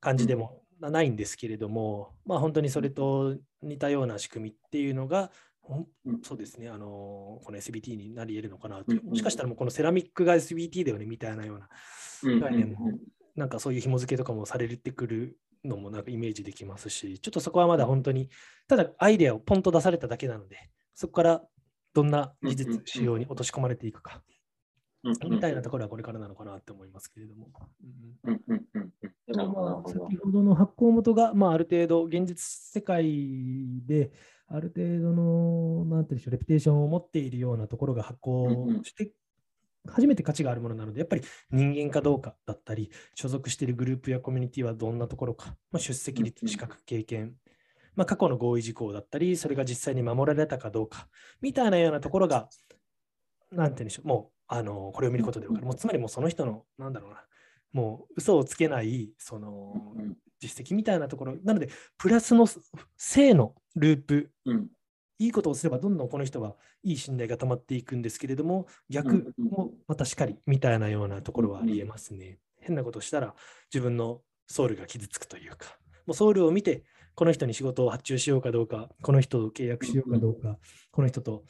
[0.01, 5.31] 感じでもないんですけれども、うん、まあ本当にそれと似たような仕組みっていうのが、
[5.69, 8.95] うん、そうですね、あのこの SBT になり得るのかなと、う。
[8.95, 11.69] ん、もしかしたらもうこのセラミックが SBT だよねみたいなような
[12.41, 12.93] 概念も、
[13.35, 18.29] なんかそういう紐付けとかもされてくるのもなんかイメージできますし、ちょっとそこはまだ本当に、
[18.69, 21.43] ただアイデアをポンと出されただけなので、そこから
[21.99, 24.23] どんな技術、仕様に落とし込まれていくか、
[25.29, 27.51] みたいなところはこれからなのかなって思いますけれども。
[29.27, 32.37] 先ほどの発行元が、まあ、ある程度、現実
[32.73, 34.13] 世界で、
[34.47, 39.13] ある程度の、なんていうんでしょう、レピテーションを持っているようなところが発行して
[39.89, 47.35] 初めて価値があるものなので、やっぱり人間かどうかだったり、所属しているグループやコミュニティはどんなところか、まあ、出席率、資格、経験、
[47.99, 51.09] まあ、過去の合意事項だったり、それが実際に守られたかどうか、
[51.41, 52.49] みたいなようなところが、
[53.51, 55.67] なんて言うんでしょう、もう、あのこれを見ることで分かる。
[55.67, 57.25] もうつまりもうその人の、なんだろうな、
[57.73, 59.97] もう嘘をつけない、その
[60.39, 62.47] 実績みたいなところ、なので、プラスの
[62.97, 64.31] 正のループ。
[65.21, 72.39] いいことをすればどんどんこの人はいい信頼が溜まっていくんですけれども、逆もまたしかりみたいなようなところはありえますね。
[72.61, 73.35] 変なことをしたら
[73.75, 76.85] 自分のソウルが傷つくというか、もうソウルを見て、
[77.19, 80.57] この人に仕事を発注しようかどうか、この人と契約しようかどうか、
[80.93, 81.43] この人と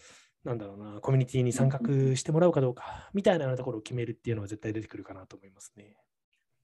[0.42, 1.78] なんだろうな、コミュニティに参画
[2.16, 5.94] してもらおうかどうか、みたいなところを決めるっていうのは絶対出てくるかなと思いますね。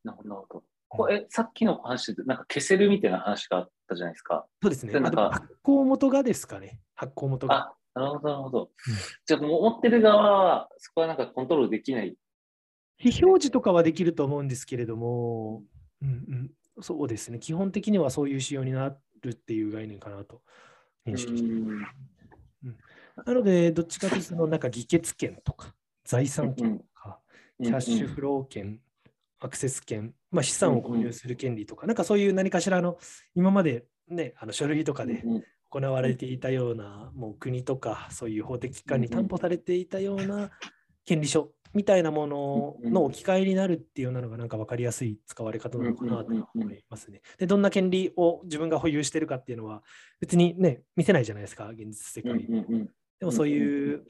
[0.04, 0.64] なるほど。
[0.88, 4.46] これさっきの話で、なんか消せるみたいな話があったじゃないですか。
[4.62, 4.98] そうですね。
[4.98, 6.80] なんか発行元がですかね。
[6.94, 7.54] 発行元が。
[7.54, 8.62] あ、なるほど、なるほど。
[8.62, 8.94] うん、
[9.26, 12.16] じゃあ、持ってる側は、そこはなんかコントロールできない
[12.96, 15.62] 非表示とかはできると思うんですけれども、
[16.00, 17.38] うんうん、そうですね。
[17.38, 20.42] 基本的にはそういう仕様になるっていう概念かなと
[21.06, 21.94] 認識しています。
[22.64, 22.76] うん、
[23.26, 27.20] なので、どっちかというと、そのなんか議決権とか、財産権とか、
[27.62, 28.80] キャッシュフロー権、
[29.38, 32.98] アクセス権、まあ、資産を購入する権利とか、なんかそういう何かしらの、
[33.34, 35.22] 今までね、あの書類とかで
[35.70, 40.50] 行われていたような、もう国とか、そういう法的機関に担保されていたような
[41.04, 47.20] 権利書みたいなものの置き換えになるっていうのが、なんか分かりやすい使われ方なのかなと思いますね。
[47.38, 49.82] で、どんな権利を自分が保有してるかっていうのは、
[50.20, 52.46] 別にね、見せないじゃないですか、現実世界。
[53.20, 54.04] でもそういう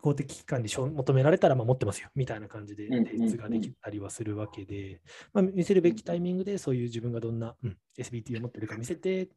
[0.00, 5.00] 公的機関に求められたらまあ持ってますよみたいな感じで提出ができたりはするわけで、
[5.32, 9.28] まあ、見せるべきタイミングでそういう自分がどんな、うん、SBT を持ってるか見せて、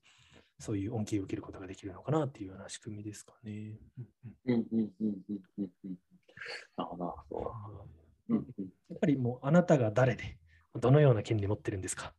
[0.60, 3.74] そういう恩恵を受けることができるのかなっていうような仕組みですかね。
[8.30, 8.36] や
[8.96, 10.38] っぱりもうあなたが誰で、
[10.80, 12.14] どのような権利持ってるんですか？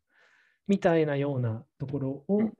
[0.68, 2.52] みたいなようなところを、うん、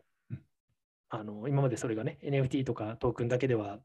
[1.09, 3.79] あの今までそれがね、NFT とかトークンだけでは、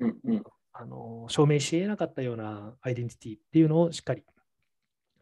[0.00, 4.24] うんうん、あの証明し得なかったようなアイデンティティっていうのをしっかり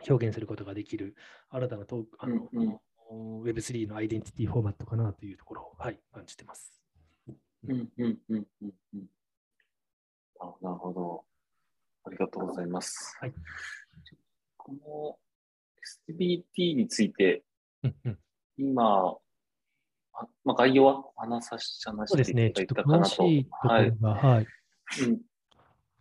[0.08, 1.16] 表現することができる
[1.50, 2.78] 新たなトークあの、うん
[3.10, 6.72] うん、Web3 のアイデンティティフォーマットかなというところを、はい、感じてます。
[7.68, 9.06] うんうんうんうんうん。
[10.62, 11.24] なるほど。
[12.06, 13.16] ありがとうございます。
[13.20, 13.34] はい、
[14.56, 15.18] この
[16.08, 17.42] SBT について、
[17.82, 18.18] うんうん、
[18.58, 19.16] 今、
[20.12, 22.08] あまあ、概要は話させていただいたかなと。
[22.08, 24.34] そうですね、ちょっと詳しいところが、はい。
[24.34, 24.46] はい、
[25.04, 25.20] うん、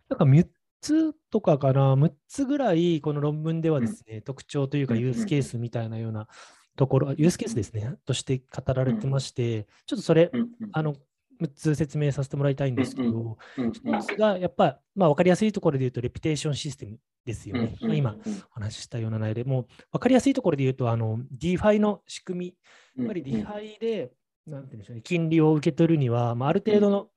[0.08, 0.46] なんか3
[0.80, 6.28] つとかかな、6つぐらい、この論文ではですね、うん、特徴というか、ユースケースみたいなような
[6.76, 10.30] ところ、ユースケースですね、として語られてまして、ちょっとそれ、
[10.72, 10.94] あの、
[11.40, 17.76] 6つ説明させてもらいたいんですけど、1つがやっぱ、まあ、分かりやすいところで言うと、レピュテーションシステムですよね。
[17.80, 18.16] まあ、今
[18.50, 22.54] お話ししたような内容でもう、分かりやすいところで言うと、あの DeFi の仕組み、
[22.96, 24.12] やっぱり DeFi で、
[24.46, 27.08] なんていうんでしょうね、金利を受け取るには、まあ、ある程度の、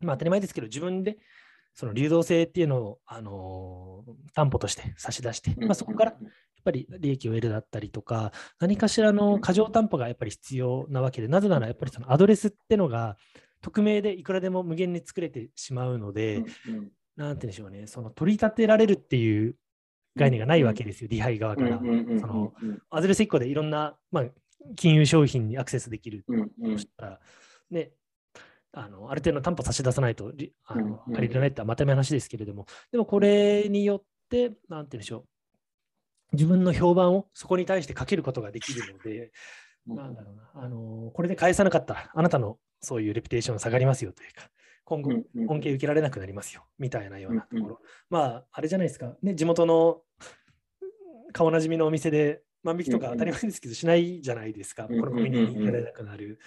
[0.00, 1.18] まあ、当たり前ですけど、自分で
[1.74, 6.14] その流動性っていうのを、あのー、担保として差し出して、まあ、そこから
[6.64, 13.16] ぱり利益を得るだったりとか、何かしらの過剰担保がやっぱり必要なわけで、なぜならやっぱりそのアドレスってのが
[13.60, 16.52] 匿名でいくらでも無限に作れてしまうので、なんて
[17.16, 19.56] 言うんでしょうね、その取り立てられるっていう
[20.16, 21.78] 概念がないわけですよ、ディハイ側から。
[21.78, 22.52] その
[22.90, 24.24] アドレス1個でいろんな、まあ、
[24.76, 27.20] 金融商品にアクセスできるとしたら、
[27.70, 27.92] ね、
[28.72, 30.32] あのある程度の担保差し出さないと
[30.66, 35.24] あの借りれないってまため話ですけれども、でもこれによって、なんて言うんでしょう、
[36.34, 39.32] 自分の評判をそこに対してかけることができるので、
[39.86, 44.50] なんだろうな、あのこれで返さなかったら、あなたのそういうレピュテーション下がりますよというか、
[44.84, 45.10] 今後、
[45.48, 47.80] 恩恵受けられなくなりますよ、みたいなようなところ。
[48.10, 50.02] まあ、あれじゃないですか、ね、地元の
[51.32, 56.38] 顔なじみのお店で万引きとか当たり前ですけど、しないじゃないですか、このコミュニティにいられなくなる。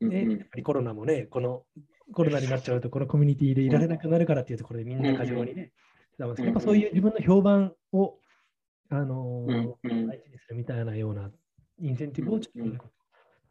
[0.00, 1.64] ね、やっぱりコロナもね、この
[2.12, 5.72] コロナになっちゃうと、このコミュニティでいられなくなるからっていうところでみんな過剰にね、
[6.18, 8.18] やっぱそういう自分の評判を、
[8.92, 11.30] あのー、大事にするみたいなような
[11.80, 12.84] インセンティブをちょっと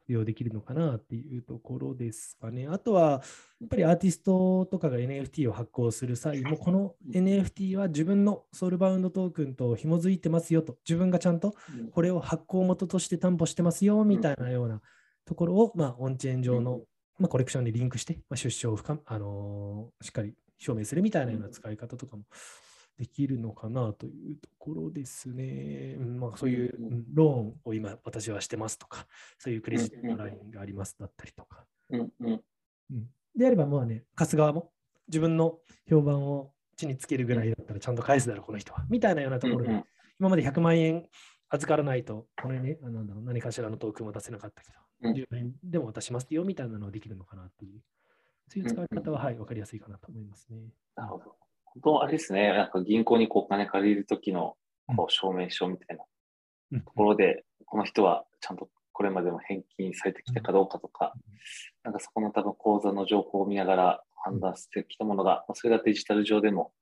[0.07, 2.67] 利用できるのかなっていうところですかね。
[2.67, 3.23] あとは、
[3.59, 11.55] やっぱりアーティストとかが NFT を発行する際も、この NFT は自分のソウルバウンドトークンと紐づいてますよと、自分がちゃんと
[11.91, 14.81] これを発行元として担保してますよみたいなような
[15.25, 16.81] ところを、まあ、オンチェーン上の、
[17.17, 22.23] まあ、コレクションにリンクして、まあ、出生を深、あのー、しっかり証明するみたいなような使い方とかも
[22.97, 25.97] できるのかなというところですね。
[25.97, 31.65] まあ、そういうローンを今私はしてますとか、そういうクレジットラインがありますだったりとか。
[33.35, 34.71] であれば、まあね、貸す側も
[35.07, 38.85] 自分の評判を地につけるぐらいだったらちゃんと返すだろう、この人は。
[38.89, 39.83] みたいなようなところで、
[40.19, 41.07] 今まで100万円
[41.49, 47.81] 預からないと、このね、なんだろう何かしらのトークンを出せなかったけど、10万円でも渡しますよみたいなのはできるのかなっていう、
[48.47, 50.59] そういう使い方は、はい、分かりやすいかなと思いますね。
[50.95, 51.40] なるほど。
[51.73, 54.55] 本当あれですね、なんか銀行にこうお金借りるときの
[54.95, 55.97] こう証明書みたい
[56.71, 61.13] なところで、この人はちゃんとこれまでも返金されてきたかどうかとか、
[61.83, 66.73] なんかそこの多分口座の情報を見ながら判断してきたものが、それがデジタル上でも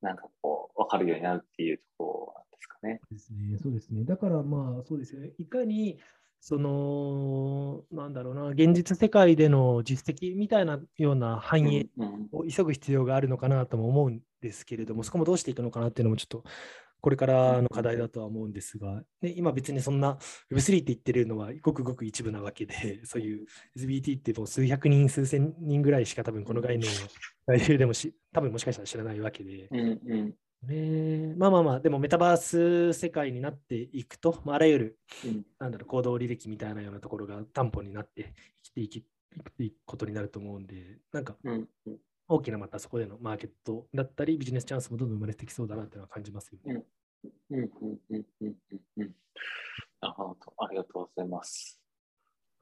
[0.00, 3.00] なんかこう分かるようになるっていうところなんですかね。
[3.02, 3.58] そうですね。
[3.62, 4.04] そうですね。
[4.04, 5.30] だからまあそうですよね。
[5.38, 5.98] いかに
[6.44, 11.86] その、なんだろうな、現実世界での実績みたいなような反映
[12.32, 16.44] を急ぐ必要があるのかなとも思うんですけれども、そこもどうしていくのかなっていうのもちょっと
[17.02, 20.18] これからの課題だとは思うんですが、ね、今別にそんな
[20.52, 26.92] Web3 って言ってるのはごくごく一部なわけで、 そういう SBT ってもう数百人、数千人ぐらいしか多分この概念を
[27.48, 30.34] 外周でもし、多分もしかしたら知らないわけで、うんうん。
[30.68, 39.06] ね、まあまあまあ、でもメタバース世界になっていくと、まあ、あらゆる、うん、なんだろう行動履歴みたいなようなところが担保になって生きていく
[39.58, 41.36] いくことになると思うんで、なんか、
[42.32, 46.82] 大きなまたそこでのマーケットだったり、ビジネスチャンスもどんどん生まれてきそうだなというのは感じますよね。
[47.50, 47.60] うん。
[47.60, 48.54] うんうんうんうん
[48.96, 49.14] うん。
[50.00, 51.80] なるほど、ありがとうございます。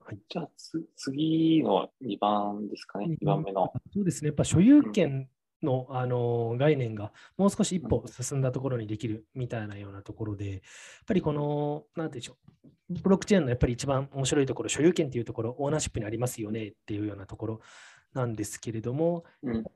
[0.00, 3.72] はい、じゃあつ、次の2番ですかね、2番目の。
[3.94, 5.28] そうですね、やっぱ所有権
[5.62, 10.60] の、あの概念がもう少し一歩進んだところにできるみたいなようなところで、やっ
[11.06, 17.60] ぱりこの、なんていうんでしょう、ブロックチェーンのやっぱり一番面白いところ、所有権っていうところ、オーナーシップにありますよねっていうようなところ
[18.14, 19.24] なんですけれども、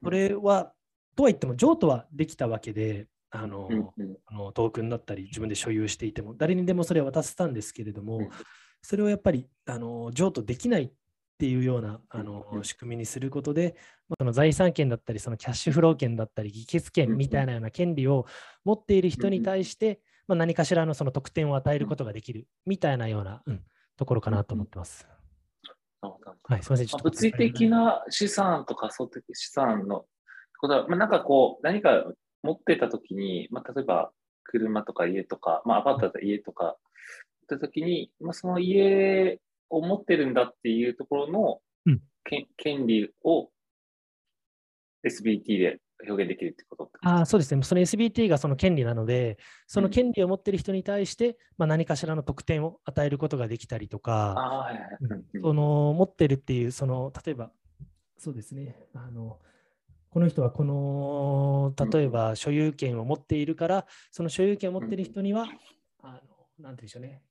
[0.02, 0.72] これは、
[1.16, 3.68] とは言っても、譲渡はできたわけで、あの、
[4.26, 8.30] あのトークンだったり、自分で所有していても、誰にでもそれは渡せたんですけれども、
[8.82, 10.90] それをやっぱりあの譲渡できないっ
[11.38, 13.76] ていうようなあの仕組みにすることで、
[14.08, 18.26] まあ、その財産権だったり、そのキャッシュフロー権だったり、議決権みたいなような権利を
[18.64, 23.62] 持っている人に対して、まあ、何かしらのその特典を与えることができるみたいなような、うん、
[23.96, 25.08] ところかなと思ってます。
[26.10, 27.02] はい、すみません。
[27.02, 30.04] 物理的な資産と仮想的資産の
[30.58, 32.04] ことは、まあ、なんかこう、何か
[32.42, 34.12] 持ってたときに、まあ、例えば
[34.44, 36.76] 車とか家とか、まあ、アパートだったら家とか、
[37.44, 39.38] ったときに、まあ、その家
[39.70, 42.00] を持ってるんだっていうところの、うん
[42.56, 43.50] 権利を
[45.06, 54.70] SBT で表現できるってことああそうですね、その SBT がその権利なので、その権利を持っている人に対して、まあ、何かしらの特典を与えることができたりとか、
[55.42, 57.50] その持ってるっていう、その例えば、
[58.16, 59.38] そうですね、あの
[60.08, 65.46] この人はこの例えば所有権を持っているから、その所有権を持っている人には、
[66.02, 66.20] あ
[66.58, 67.22] のなんていうんでしょうね、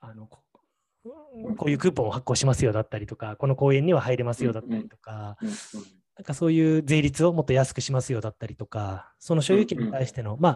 [0.00, 0.40] あのこ
[1.56, 5.48] こういうクーポンを発行しますよだったりとか、この公園には入れますよだったりとか、うん
[6.18, 10.52] なんかそういう税率をもっと安くしますよだったりとか、その所有権に対しての、まあ、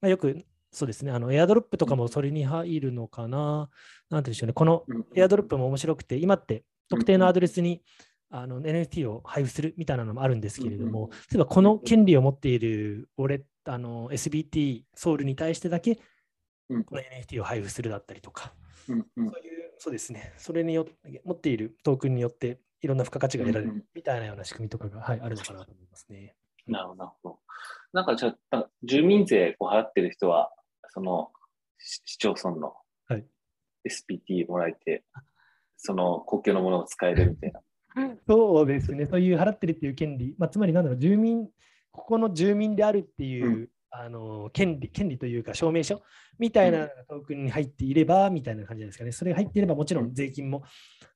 [0.00, 3.68] まあ、よくそうですね、あのエアドロップとかもそれに入るのかな、
[4.10, 7.82] なんていうんでしょうね、このうんエアドロップも面白くて、今って特定のアドレスに
[8.30, 15.98] あの NFT を配布するみたいなのもあるんですけれども、例えばこの権利を持っている俺あの SBT ソウルに対してだけ
[16.72, 16.84] うん。
[16.84, 18.54] この NFT を配布するだったりとか、
[18.86, 19.04] そういう、
[19.78, 26.34] そうですね、それによって、持っているトークンによって、いろんな付加価値が得られるみたいなような仕組みとかが、はい、あるのかなと思いますね。
[26.66, 27.38] なるほど、
[27.92, 30.50] なんかじゃあ、住民税を払ってる人は、
[30.88, 31.30] その
[31.78, 32.74] し市町村の
[33.08, 33.24] はい。
[33.88, 35.04] SPT もらえて、
[35.76, 37.60] その公共のものを使えるみたいな。
[38.26, 41.48] そうですね、そういう払ってるっていう権利、まあ、つまりなんだろう、住民、
[41.90, 46.02] ここの住民であるっていう、うんあの権利、権利というか証明書
[46.38, 49.12] みたいなトークンに入っていれば、みたいな感じですかね。
[49.12, 50.64] それが入っていれば、もちろん税金も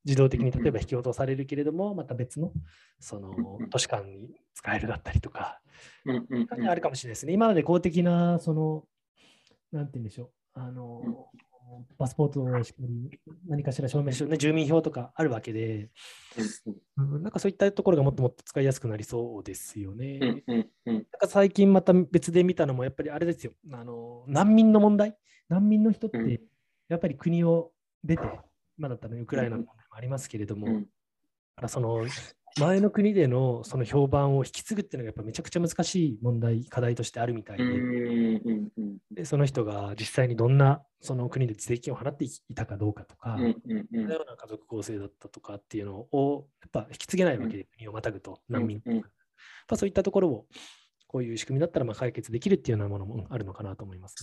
[0.04, 2.52] 自動的に例えば引き落とされるけれども、また別の
[3.00, 5.60] そのうん都市間に使えるだったりとか、
[6.68, 7.32] あるかもしれないですね。
[7.32, 8.84] 今まで公的な、その、
[9.72, 11.30] なんて言うんでしょう、あの、
[11.98, 15.90] パスポートをしっかり何かしら証明書、ね、住民票とかあるわけで、
[16.96, 17.22] うん。
[17.22, 20.18] なんかそういったところがもっともっと使いやすくなりそうですよね。
[20.22, 20.94] うんうんうん。
[20.94, 25.16] なんか最近また別で見たのも、やっぱりあれですよ、あの難民の問題？
[25.48, 26.26] 難民の人っうん。
[26.26, 26.40] て、
[26.88, 27.72] やっぱり国を
[28.04, 28.22] 出て、
[28.78, 30.88] 今だったらウクライナの問題もありますけれども、うん。
[31.68, 32.04] その
[32.58, 49.04] 前の国でのその評判を引き継ぐっていうのがやっぱめちゃくちゃ難しい問題、課題としてあるみたいで、うんうんうんでその人が実際にどんなその国で税金を払っていたかどうかとか、うんうんうんどのような家族構成だったとかっていうのをやっぱ引き継げないわけで、国をまたぐと難民とか、うん
[49.74, 50.46] そういったところを
[51.08, 54.14] こういう仕組みだったらまあ解決できるっていうようなものもあるのかなと思います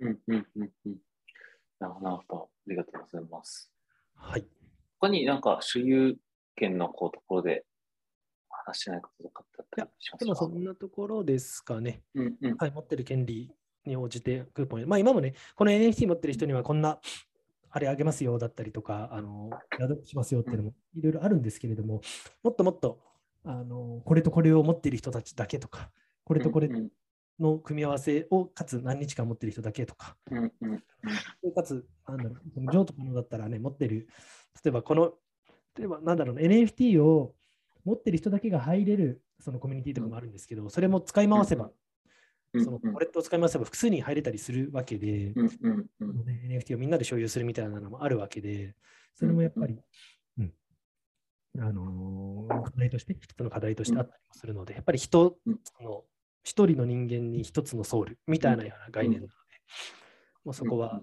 [0.00, 0.08] ね。
[0.08, 0.96] うんうんうんうん
[1.78, 2.48] なるほど。
[2.66, 3.70] ありがとうございます。
[4.14, 4.46] はい。
[4.98, 6.16] 他になんか所有
[6.56, 7.64] 権のこうところで
[8.48, 10.24] 話しないこととかってあったりしますか？
[10.24, 12.02] でもそんなところですかね。
[12.14, 12.56] うんうん。
[12.56, 13.52] はい、持ってる権利
[13.84, 16.98] に応じてクーポン、まあ今もね、この NFT 持ってる人にはこんな
[17.70, 22.00] あれあげますよだったりとか、あの、アドプしますよっていうのもいろいろあるんですけれども、
[22.42, 23.00] もっともっと、
[23.44, 25.90] あの、これとこれを持っている人たちだけとか、
[26.24, 26.88] これとこれうん
[27.38, 30.82] の組み合わせをかつ何日間持ってる人だけとか、うんうん
[31.42, 34.08] でかつ、なんだろう、譲渡可能だったらね、持ってる、
[34.64, 35.12] 例えばこの、
[35.76, 37.34] 例えばなんだろうな、NFT を
[37.84, 41.70] 持ってる人だけが入れるそのコミュニティとかもあるんですけど、それも使い回せば、
[42.52, 42.64] うん。
[42.64, 45.34] そのウォレットを使い回せば複数人入れたりするわけで、
[46.00, 48.74] NFT をみんなで所有するみたいなのもあるわけで、
[49.14, 49.78] それもやっぱり、
[50.38, 50.52] うん。
[51.58, 55.58] あのー課題として、一つの課題としてあったりもするので、やっぱり人うん。
[55.62, 56.04] その
[56.42, 59.32] 一人の人間に一つのソウルみたいなような概念なので、
[60.44, 61.02] もうそこは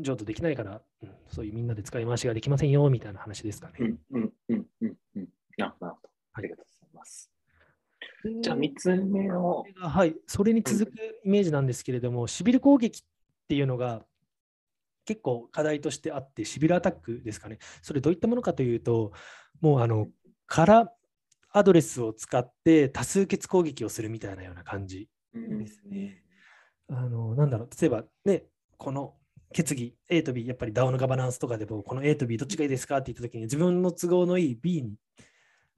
[0.00, 3.74] 譲渡できないから、うんそういうみんなで使い回しができませんよみたいな話ですかね。
[3.80, 5.96] うんうんうんうんうんなるほど。
[6.32, 7.30] ありがとうございます。
[8.40, 13.02] じゃあで3つ目のはい、それに続くイメージなんですけれども、シビル攻撃っ
[13.48, 14.04] ていうのが
[15.04, 17.58] 結構課題としてあって、シビルアタックですかね。
[17.82, 19.12] それどういったものかというと、
[19.60, 20.08] もうあの、
[20.46, 20.92] 空
[21.50, 26.22] アドレスを使って多数決攻撃をするみたいなような感じうんですね。
[26.88, 28.44] あの、なんだろう、例えばね、
[28.76, 29.14] この
[29.52, 34.94] 決議 A と B、やっぱり DAO のガバナンスとかでも、この A と B どっちがいいですかって言ったときに、自分の都合のいい B に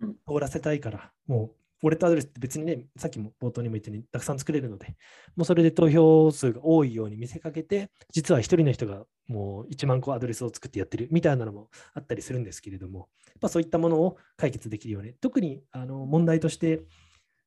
[0.00, 0.14] うん。
[0.26, 4.96] 通らせたいから、もう、ウォレットアドレスって別にね、さっきも冒頭にも言ったようにたくさん作れるので、
[5.34, 16.82] もうそれで投票数が多いように見せかけて、実は一人の人がもう1万個アドレスを作ってやってるみたいなのもあったりするんですけれども、やっぱそういったものを解決できるように、特にあの問題として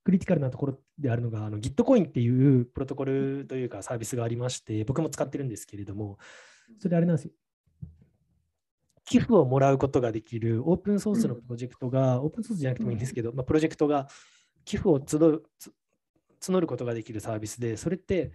[0.03, 6.17] クリティカルなところであるのが、あの Gitcoin っていうプロトコルというかサービスがありまして、僕も使ってるんですけれども、
[6.79, 7.31] それあれなんですよ。
[9.05, 14.07] 寄付をもらうことができるオープンソースのプロジェクトが、オープンソースじゃなくてもいいんですけど、まあ、プロジェクトが
[14.65, 15.41] 寄付を募
[16.41, 18.31] 募ることができるサービスで、それって、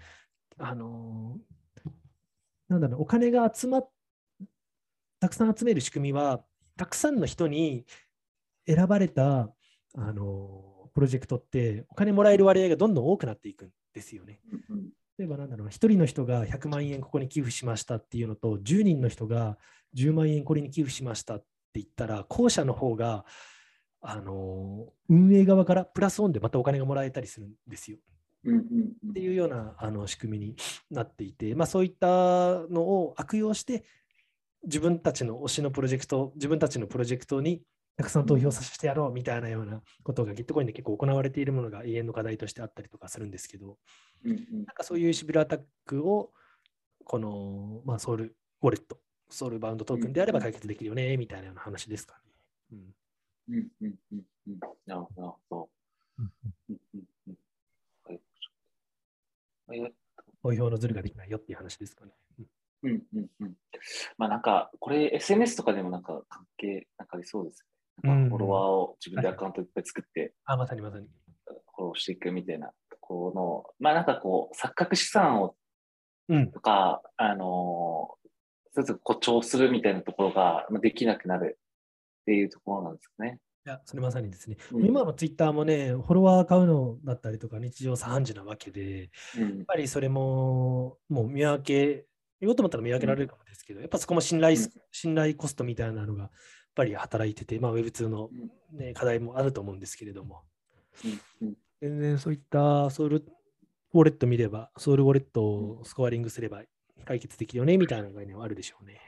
[0.59, 1.91] あのー
[2.69, 3.91] なんだろう、お金が集まっ、
[5.21, 6.45] たくさん集める仕組みは、
[6.77, 7.87] たくさんの人に
[8.67, 9.51] 選ばれた、
[9.95, 14.41] あのープロジェクトって、お金もらえる割合がどんどん多くなっていくんですよね。
[14.69, 19.59] うん例えばなんだろうな、1人の人が100万円ここに寄付しましたっていうのと、10人の人が
[19.97, 23.25] 10万円これに寄付しましたって言ったら、後者の方が、
[24.01, 27.99] あの運営側からプラスオンでまたお金がもらえたりするんですよ。
[28.45, 30.57] っていうようなあの仕組みに
[30.91, 32.07] なっていて、まあ、そういった
[32.71, 33.85] のを悪用して
[34.65, 37.63] 自分たちの推しのプロジェクト、自分たちのプロジェクトに
[37.99, 43.77] たくさん投票させてやろうみたいなようなことが Gitcoin で結構行われているものが永遠の課題としてあったりとかするんですけど、
[44.25, 46.31] なんかそういうシビルアタックを
[47.05, 52.33] この、まあ、ソウルウォレット、ソウルバウンドトークンであれば解決できるよねみたいなような話ですかね。
[52.71, 52.79] うん
[53.49, 55.09] うんうんうんうん、なるほ
[55.51, 55.69] ど。
[60.41, 62.13] 投票のズルができないよっていう話ですかね。
[62.85, 63.55] うんうんうん。
[64.19, 67.78] まあなんか、これ SNS とかでもなんか関係なんかありそうですね。
[68.03, 68.25] なん。
[68.25, 71.07] かフォロワーを自分でアカウントいっぱい作って、あ、まさにまさに。
[71.77, 75.55] フォローしていくみたいなところの、まあなんかこう、錯覚資産を、
[76.53, 78.09] とか、うん、あの
[78.73, 83.41] それぞれ誇張するみたいなところができなくなるっていうところなんですかね。
[83.67, 84.57] いや、それまさにですね。
[84.73, 92.07] うん、今のツイッターもね、フォロワー買うのだったりとか、日常茶飯事なわけで、うん、やっぱりそれも、もう見分け、
[92.41, 94.57] 言おうと思ったら見分けられるかもですけど、やっぱそこも信頼、
[94.93, 96.31] 信頼コストみたいなのが、
[96.79, 98.31] ぱり働いてて、まあ、Web2 の、
[98.73, 100.45] ね、課題もあると思うんですけれども、
[101.81, 103.25] 全然そういったソウル
[103.93, 106.63] ウォレット見れば、ソウルウォレットをスコアリングすれば
[107.05, 109.01] 解決できるよねみたいな概念はあるでしょうね。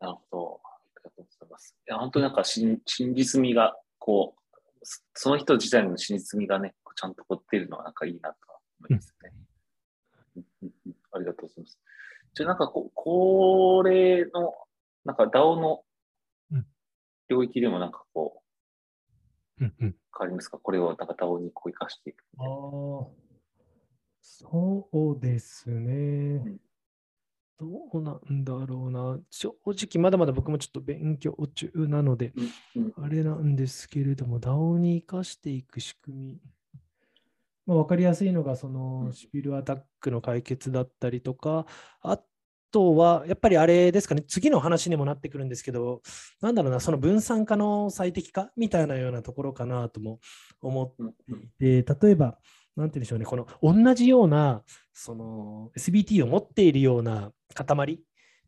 [0.00, 0.60] なるほど。
[0.64, 1.76] ありがとうございます。
[1.86, 8.36] いや、本当になんか真真実味が、こう、その人自体の真実味がね、ちゃんとこっているのはなんかいいなと
[8.80, 9.32] 思いますね。
[10.62, 11.78] うん、ありがとうございます。
[12.34, 14.54] じゃあなんかこう、これの、
[15.04, 15.84] なんか DAO の
[17.28, 18.42] 領域でもなんかこ
[19.60, 20.58] う、うんうん、変わりますか？
[20.58, 22.24] これをなんか DAO にこう生かしていく。
[22.38, 23.06] ああ、
[24.20, 26.42] そうですね。
[26.44, 26.60] うん
[27.56, 29.20] どうなんだろうな。
[29.30, 32.32] 正直、まだまだ僕もちょっと勉強中なので、
[33.00, 36.40] あれなんですけれども、DAO に生かしていく仕組み。
[37.66, 41.66] まあ、分かりやすいのが、そのシビルアタックの解決だったりとか、
[42.02, 42.20] あ
[42.70, 46.02] とは、やっぱりあれですかね、次の話にもなってくるんですけど、
[46.40, 50.18] なんだろうな、その分散化の最適化みたいなようなところかなとも
[50.60, 50.94] 思っ
[51.58, 52.38] ていて、例えば、
[52.76, 54.62] なんて言うんでしょうね、この同じような
[54.92, 58.00] その SBT を持っているような塊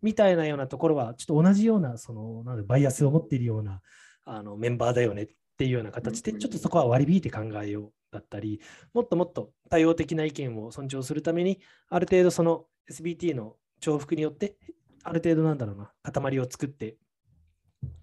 [0.02, 3.80] みたいなようなところは、ちょっと同じようなそのなんバイアスを持っているような
[4.24, 8.60] あのメンバーだよねっていうような形で、ちょっとそこは割り引いて考えようだったり、
[8.94, 14.56] もっともっと多様的な意見を尊重するために、ある程度その SBT の重複によって、
[15.04, 16.96] ある程度なんだろうな、塊を作って、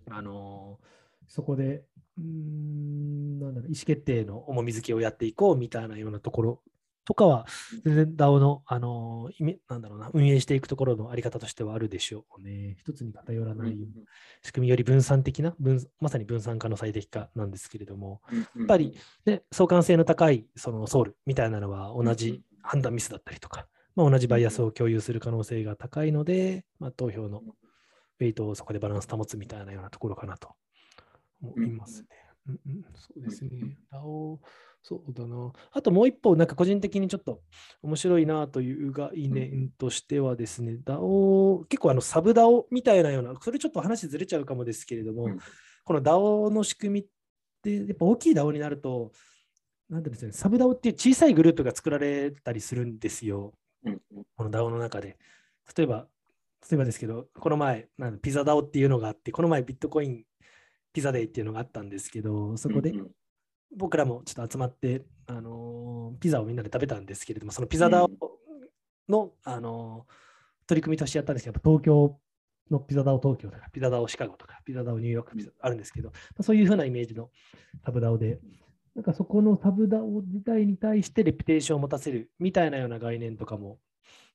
[0.10, 0.86] あのー、
[1.28, 1.84] そこで
[2.18, 6.62] うんなんだろう意思決定の重み付けをやっていこうみたいなようなところ
[7.06, 7.46] とかは、
[7.84, 9.30] 全然 DAO の、あの
[9.68, 12.76] なんだろうな、運営していくところのあり方としてはあるでしょうね。
[12.80, 13.78] 一つに偏らない
[14.42, 18.22] 仕組みより分散的な分、まさに分散化の最適化なんですけれども、
[18.58, 27.42] やっぱり、ね、相関性の高いそのソウルみたいなのは同じ判断ミスだったりとか、まあ、同じバイアスを共有する可能性が高いので、まあ、投票の
[28.20, 30.50] ウェイトをそこでバランス保つみたいなようなところかなと
[31.42, 32.08] 思いますね。
[32.48, 33.78] うんうん、そうですね。
[33.92, 34.40] DAO、
[34.86, 35.54] そうだな。
[35.72, 37.42] あともう一方、なんか個人的にちょっと
[37.82, 45.40] 面白いなという概念としてはですね、DAO、結構あのサブ DAO みたいなような、それちょっと話ずれちゃうかもですけれども、うん、
[45.86, 47.06] この DAO の仕組みっ
[47.64, 49.14] て、やっぱ大きい DAO になると、
[49.90, 53.54] なんていうんですね、サブ DAO っていう小さいグループが作られたりするんですよ。
[53.86, 54.02] うん、
[54.36, 55.18] この DAO の中で。
[55.78, 56.10] 例えば、
[56.70, 60.26] 例えばですけど、この前、なんピザ DAO っていうのがあって、この前ビットコイン
[60.92, 62.94] ピザデーっていうのがあったんですけど、そこで
[63.78, 68.10] 僕らもちょっと集まって、あのピザをみんなで食べたんですけれども、その Pizza DAO
[69.10, 70.06] の、あの
[70.68, 72.20] 取り組みとしてやったんですけど、東京
[72.72, 76.12] の Pizza DAO 東京とか、 Pizza DAO シカゴとか、 Pizza DAO ニューヨークピザあるんですけど、
[76.42, 77.30] そういうふうなイメージの
[77.86, 78.40] サブ DAO で、
[78.96, 83.80] なんかそこのサブ DAO 自体に対してレピュテーションを持たせるみたいなような概念とかも、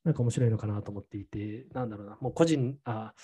[0.05, 3.15] なんか面白いのかなと思っていて、なんだろうな、もう個人、あ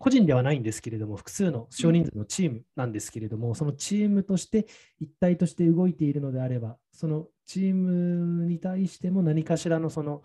[0.00, 4.66] 個人ではないんですけれども、複数の少人数のチームなんですけれども、そのチームとして
[4.98, 10.22] 一体として動いているのであれば、そのチームに対しても何かしらのその、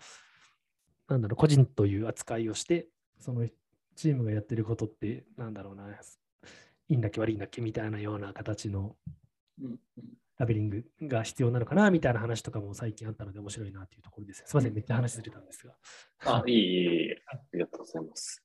[1.08, 2.88] なんだろう、個人という扱いをして、
[3.20, 3.46] その
[3.96, 8.96] チームがやってることって、なんだろうな、いいんだっけ悪いんだっけみたいなような形の
[10.38, 14.42] ラベリングが必要なのかなみたいな話とかも最近あったので面白いなというところです。
[14.46, 15.74] すみません、めっちゃ話ずれたんですが。
[16.24, 16.58] あ、いい、い
[17.08, 18.42] い、ありがとうございます。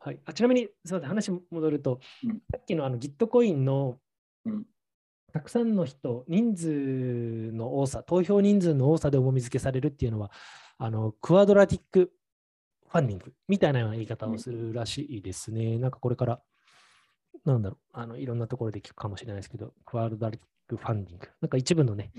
[0.00, 3.98] はい、あちなみに、すみません、話戻ると、うん、さっきのあの Gitcoin の、
[4.44, 4.64] うん、
[5.32, 10.30] たくさんの人、人数の多さ、投票人数の多さで重み付けされるっていうのは、
[10.78, 12.12] あのクワドラティック
[12.88, 15.78] ファンディングみたいな言い方をするらしいですね。
[15.78, 16.42] なんかこれから、
[17.44, 21.28] なんだろう、あのいろんなところで聞くかもしれないですけど、クワドラティックファンディング。
[21.40, 22.12] なんか一部のね、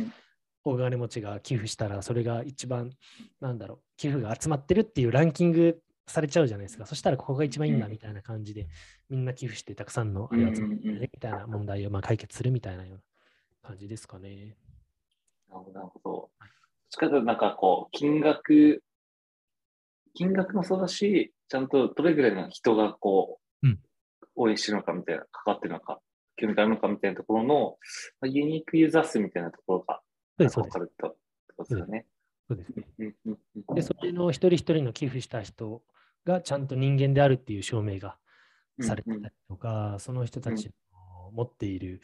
[0.64, 2.92] 大金持ちが寄付したら、それが一番、
[3.40, 6.86] なんだろう、寄付が集まってるっていうランキングされちゃうじゃないですか。
[6.86, 8.68] そしたらここが一番いいんだみたいな感じで、
[9.10, 14.58] みんな寄付してたくさんのあれ集まってみたいな問題をまあ解決するみたいなような感じですかね。
[15.50, 16.30] なるほど。
[16.90, 18.84] しかとなんかこう、金額、
[20.14, 23.80] 金額もそうだし、ちゃんとどれぐらいの人がこう、うん、
[24.36, 26.02] 応援してるのかみたいな、関わってるのか、
[26.36, 27.78] 興味があるのかみたいなところの、
[28.20, 30.02] まあ、ユニークユーザー数みたいなところが
[30.38, 31.16] 分かると
[31.56, 32.06] ことですよね。
[32.48, 33.14] そうですね。
[33.76, 35.82] で、それの一人一人の寄付した人
[36.26, 38.18] がちゃんと人間であるっていう証明が
[38.82, 42.02] されてたりとか、その人たちの持っている、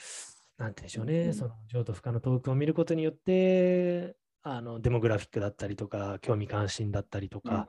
[0.58, 7.68] なんていうんでしょうね、その譲渡不可のトークンを見ることによって、あのデモグラフィックだったりとか、興味関心だったりとか、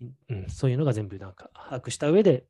[0.00, 2.46] うん、そういうのが全部なんか把握した上で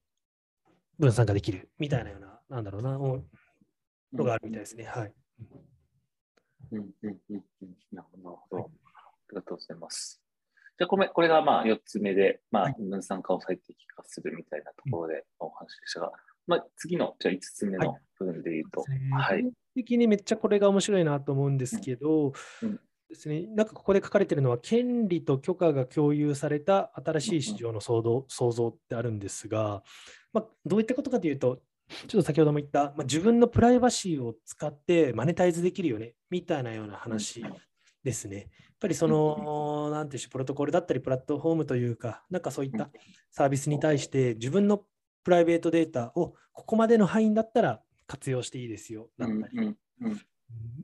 [0.98, 4.84] 分散ができるみたいなような、なんだろうな、のがあるみたいですね。
[4.84, 5.14] はい。
[6.72, 8.58] うんうんうんうん、なるほど。
[8.58, 8.66] あ
[9.30, 10.25] りがとうございます。
[10.78, 16.12] じゃあ、これこれがまあ4つ目で、まあ、分散化を最適化するみたいなところでお話でしたが、
[16.46, 18.84] まあ、次のじゃあ5つ目の部分で言うと。
[19.16, 19.50] はい。
[19.74, 29.82] 的にめっちゃこれが面白いなと思うんですけど、うん、ですね、なんかここで書かれているのは、権利と許可が共有された新しい市場の創造,、創造ってあるんですが、
[30.32, 31.62] まあ、どういったことかというと、
[32.08, 37.44] ちょっと先ほども言った、まあ、自分のプライバシーを使ってマネタイズできるよねみたいなような話
[38.06, 38.36] ですね。
[38.36, 38.46] やっ
[38.80, 42.88] ぱりその、なんていうし、プロトコルだったり、プラットフォームというか、なんかそういった
[43.30, 44.86] サービスに対して、自分の
[45.24, 49.76] プライベートデータをここまでの範囲だったら活用していいですよ、だったり、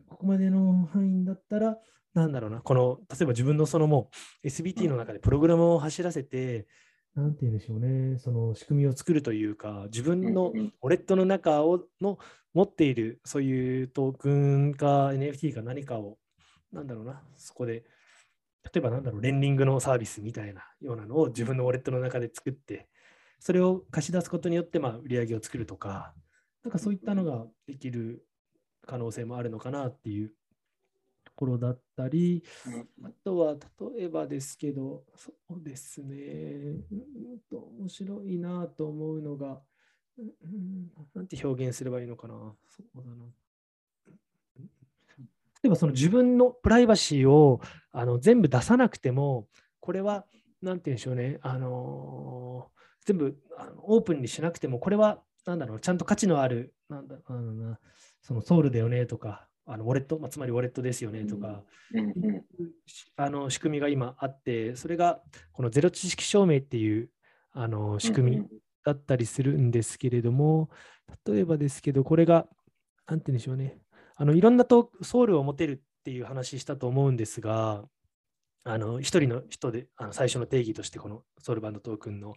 [0.09, 1.79] ここまでの範囲だったら、
[2.13, 4.11] なんだろうな、この、例えば自分のそのも
[4.43, 6.67] う SBT の中でプログラムを走らせて、
[7.15, 12.19] なんて言うんでしょうね、その仕組みを作るというか、自分のウォレットの中をの
[12.55, 16.19] 持っている、そういうトークンか NFT か何かを、
[16.73, 17.85] なんだろうな、そこで、
[18.65, 22.89] 例えばなんだろう、レンディングのサービスみたいなようなのを自分のウォレットの中で作って、
[23.39, 26.15] それを貸し出すことによって、まあ、売り上げを作るとか、
[26.63, 28.25] なんかそういったのができる
[28.87, 30.29] 可能性もあるのかなっていう
[31.25, 32.45] ところだったり、
[33.03, 33.57] あとは
[33.97, 36.17] 例えばですけど、そうですね、
[36.91, 36.95] う
[37.35, 39.61] んと面白いなと思うのが、
[40.19, 42.35] うん、なんて表現すればいいのかな。
[42.69, 43.25] そうだな
[45.63, 47.61] 例えばその自分のプライバシーを
[47.93, 49.47] あの全部出さなくても、
[49.81, 50.25] これは、
[50.63, 53.37] なんて言うんでしょうね、あのー、全部
[53.83, 57.79] オープンにしなくても、これは、なんだろう、ちゃんと価値のある、なんだろうな、
[58.23, 61.63] そのソウルだよねとか、あのウォレット、まあ、つまりウォレットですよねとか、
[63.17, 65.21] あの仕組みが今あって、それが
[65.53, 67.11] このゼロ知識証明っていう
[67.53, 68.47] あの仕組み
[68.85, 70.71] だったりするんですけれども、
[71.27, 72.47] 例えばですけど、これが、
[73.07, 73.79] なんて言うんでしょうね、
[74.23, 77.83] あのいろんなとソウルを持てるっていう話したと思うんですが、
[78.63, 82.35] あの一人の人であの最初の定義として、このソウルバンドトークンの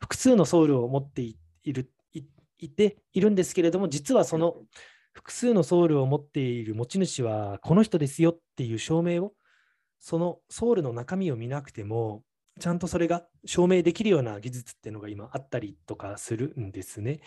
[0.00, 2.22] 複数のソウルを持っているい
[2.58, 4.54] いているんですけれども、実はその
[5.12, 9.34] 複数のソウルを持っている持ち主はこの人ですよっていう証明を
[10.00, 12.22] そのソウルの中身を見なくても
[12.58, 17.20] ちゃんとそれが証明できるような技術っていうのが今あったりとかするんですね。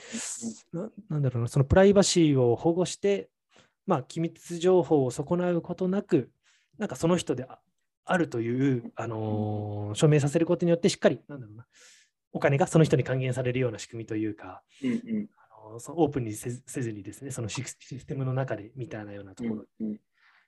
[0.74, 3.30] ななんだろうな、そのプライバシーを保護して、
[3.86, 6.32] まあ、機密情報を損なうことなく、
[6.78, 7.48] なんかその人で
[8.06, 11.66] あるという、あのー、証明させることによって、しっかり、なんだろうな、
[12.32, 15.30] お金がその人に還元されるような仕組みというか、うんうん
[15.78, 19.66] そのオープンにせずにですね、そのシステムの中でみたいなようなところ。
[19.82, 20.02] うんうん、ってい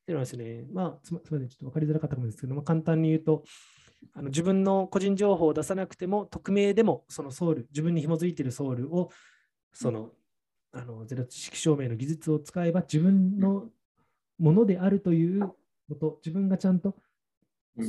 [0.08, 3.44] うのはですね、まあ、すみません、ちょっと分かりづらかったかもですけど、まあ、簡単に言うと、
[4.14, 9.10] あの自分の個人情報を出さなくても、匿名でもそのソウル、自分に紐づいているソウルを、
[9.74, 10.12] その、うん、
[10.74, 13.69] あのゼロ知識証明の技術を使えば、自分の
[14.39, 15.53] ものであるという
[15.89, 16.95] こと、自分がちゃんと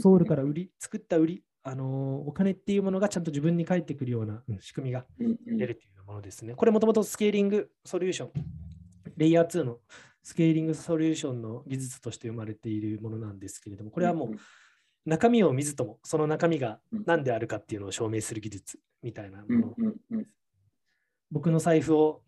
[0.01, 6.55] ソウルから売り、作った売り、あのお金っていうものがちゃんと自分に返ってくるような、うん、仕組みが出るというものですね。
[6.55, 8.31] これもともとスケーリングソリューション、
[9.17, 9.79] レイヤー2の
[10.23, 14.37] スケーリングソリューションの技術として生まれているものなんですけれども、これはもう
[15.05, 19.75] 中身を見ずとも、その中身が何であるかっていうのを証明する技術みたいなも
[20.11, 20.25] の。
[21.31, 22.23] 僕の財布を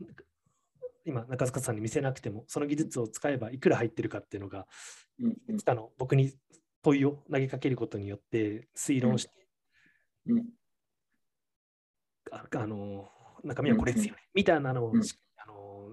[1.05, 4.66] 今、中塚さんに見せなくても、その技術を使えばいくら入ってるかっていうのが、
[5.48, 6.32] いつかの僕に
[6.82, 9.30] 問いを投げかけることによって推論して、
[12.30, 13.11] ああの
[13.44, 14.92] 中身はこれですよね、みたいなのを、
[15.36, 15.88] あの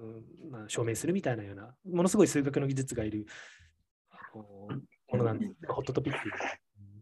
[0.49, 3.26] まあ、証明するみたいなような、ものすごい数学の技術がいる
[4.34, 4.70] も
[5.14, 6.20] のなんです、ホットトピック。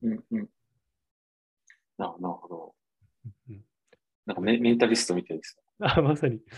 [0.01, 0.49] うんうん、
[1.97, 2.76] なるほど。
[3.49, 3.62] うん、
[4.26, 5.57] なんかメメンタリストみたいです。
[5.82, 6.42] あ、まさに。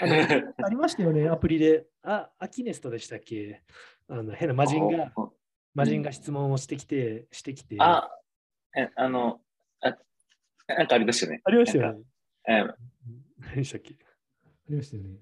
[0.00, 1.86] あのありましたよね、アプリで。
[2.02, 3.62] あ、アキネストでしたっけ？
[4.08, 5.12] あの変な魔人が、
[5.74, 7.76] 魔人が質問をしてきて、してきて。
[7.78, 8.10] あ、
[8.76, 9.40] えあの、
[9.80, 9.96] あ
[10.66, 11.40] なんかありましたね。
[11.44, 12.02] ありましたよね。
[12.48, 12.62] え
[13.40, 13.94] 何でしたっけ？
[13.94, 15.18] ありましたよね。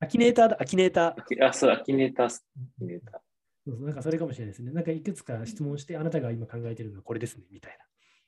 [0.00, 1.46] アキネーターだ、アキネーター。
[1.46, 2.26] あ、そう、アキネーター。
[2.26, 2.30] ア
[2.78, 3.20] キネーター
[3.64, 4.72] そうそうなんかそれかもしれないですね。
[4.72, 7.78] なんかいくつか質問して、あなたが今考えているのはこれですね、みたい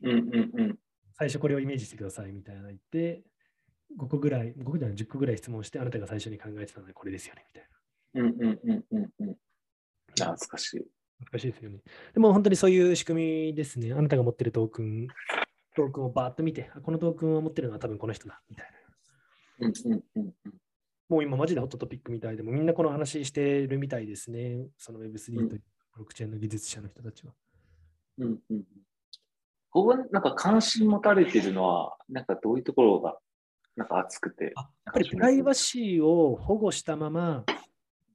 [0.03, 0.11] な。
[0.11, 0.79] うんうんうん。
[1.15, 3.23] 最初これをイメージしてくださいみたいな言って、
[3.99, 7.73] 5個ぐらい、5個じゃない10個ぐらい質問して、あなたが最初に考えてたのはこれですよね、みたいな。
[8.15, 9.37] うんうんうんうんうん。
[10.17, 10.79] 懐かしい。
[10.79, 11.79] 懐かしいですよね。
[12.13, 13.93] でも本当にそういう仕組みですね。
[13.93, 15.09] あなたが持ってるトークン、
[15.77, 18.67] トークンをバーッと見て、このトークンを持ってるのは多分この人だ、みたい
[19.61, 19.67] な。
[19.67, 20.53] うんうんうんうん。
[21.09, 24.67] もう今マジでホットトピックみたいで、もみんなこの話してるみたいですね。
[24.79, 25.63] その Web3 とブ
[25.99, 27.33] ロックチェーンの技術者の人たちは。
[28.19, 28.65] うんうん。
[29.71, 33.19] ここなんか関心持たれてるのは、なんかどういうところが
[33.77, 34.53] なんか熱くて。
[34.57, 37.45] やっぱりプライバシーを保護したまま、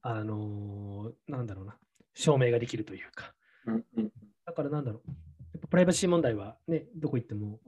[0.01, 1.77] あのー、なんだろうな、
[2.13, 3.33] 証明ができるというか。
[3.65, 4.11] うんうん、
[4.45, 5.11] だからなんだろう、
[5.53, 7.59] やっぱプライバシー問題はね、どこ行っても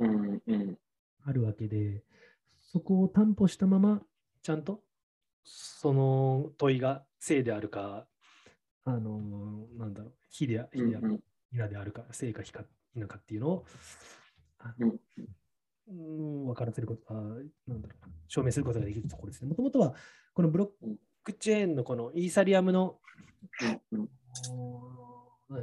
[1.26, 2.04] あるわけで、うんうん、
[2.58, 4.02] そこを担保したまま、
[4.42, 4.82] ちゃんと
[5.44, 8.08] その問いが正であるか、
[8.86, 12.64] あのー、なんだろう、非である、否であるか、正か非か
[12.94, 13.66] 否かっていうのを、
[14.60, 15.00] あのうん、
[15.90, 19.50] 分からせること、あなんだろう証明することができるところですね。
[19.50, 19.96] もともとは、
[20.34, 23.00] このブロックチェーンのこのイーサリアムの、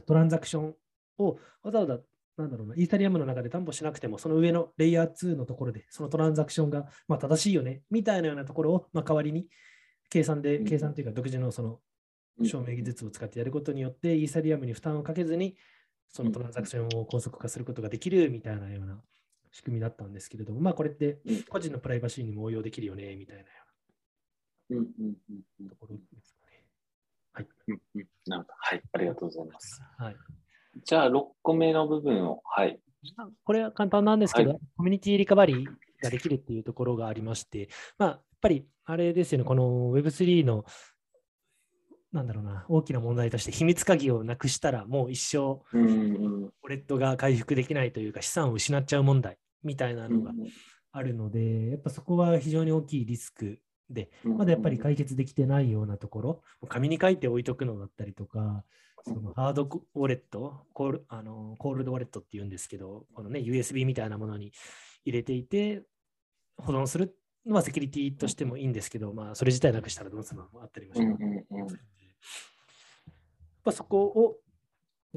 [0.07, 0.75] トランザクション
[1.19, 2.01] をわざわざ
[2.37, 9.49] なんだろうな、イーサリアムの中で担保しなくても、その上のレイヤー2のところで、そのトランザクションがまあ正しいよね、みたいなようなところを、まあ、代わりに
[10.11, 11.81] 計算で、計算というか独自のその
[12.45, 15.57] 証明技術を使ってやることによって、イーサリアムに負担をかけずに、
[16.09, 19.01] そのトランザクションを高速化することができるみたいなような
[19.57, 23.43] 仕組みだったんですけれども、まあこれって個人のプライバシーにも応用できるよね、みたいな
[24.69, 26.63] ようなところですかね。
[27.33, 27.47] はい。
[28.27, 28.55] なるほど。
[28.59, 28.83] はい。
[28.93, 29.83] ありがとうございます。
[29.97, 30.17] はい。
[30.85, 32.79] じゃあ、6個目の部分を、はい。
[33.45, 35.67] これは簡単なんですけど、はい、コミュニティリカバリー
[36.03, 40.67] ができるっていうところがありまして、まあ、やっぱりあれですよね、この Web3 の
[42.13, 50.33] なんだろうな、大きな問題として秘密鍵をなくしたらもう一生、ウォレットが回復できないというか資産を失っちゃう問題みたいなのが
[50.93, 53.59] あるので、やっぱそこは非常に大きいリスク
[53.91, 58.65] で、まだやっぱり解決できてないようなところ、紙に書いて置いとくのだったりとか、
[59.05, 59.63] そのハード
[59.95, 64.53] ウォレットコールあの、コールドウォレットっていうんですけど、このね、USB みたいなものに
[65.05, 65.83] 入れていて、
[66.57, 67.15] 保存する
[67.45, 71.17] のはセキュリティとしてもいいんですけど、まあ、それ自体なくしたらどうするのもあったりもしま
[71.69, 71.77] す。
[73.67, 74.37] ぱそこを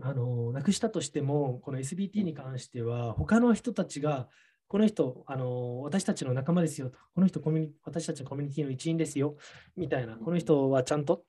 [0.03, 4.27] あのなくしたとしても、この SBT に関しては、他の人たちが、
[4.67, 9.37] この人、あの私たちの仲間ですよと、この人コミュニ、私たちのコミュニティの一員ですよ、
[9.75, 11.23] みたいな、この人はちゃんと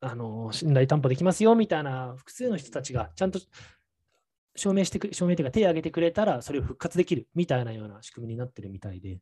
[0.00, 3.40] あの信頼担保できますよみたいな複数の人たちがちゃんと
[4.54, 9.18] 証明してく証明というか手を挙げてくれたらそれを復活できるみたいなような仕組みになってるみたいで、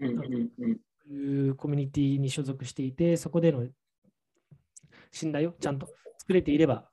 [0.00, 0.78] うんうんうん、
[1.10, 3.66] いうコミュニティに所属していてそこでの
[5.10, 5.88] 信頼をちゃんと
[6.18, 6.88] 作れていれば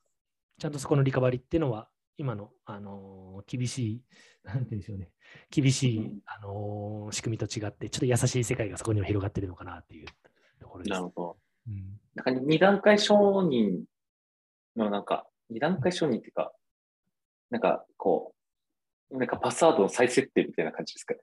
[0.60, 4.02] ちゃんとそこのリカバリーっていうのは今の、あのー、厳しい、
[4.44, 5.10] なんて言うんでしょうね、
[5.50, 10.08] 厳しい、あのー、仕組みと違って、ちょっと優しい世界がそこには広がってるのかなっていう
[10.60, 10.92] ところです。
[10.92, 11.38] なるほど。
[11.68, 13.16] うん、なんか二段階承
[13.48, 13.84] 認
[14.76, 16.52] のなんか、二段階承認っていうか、
[17.50, 18.34] なんかこ
[19.12, 21.22] う、なんかパスワードの再設定みたいな感じですかね。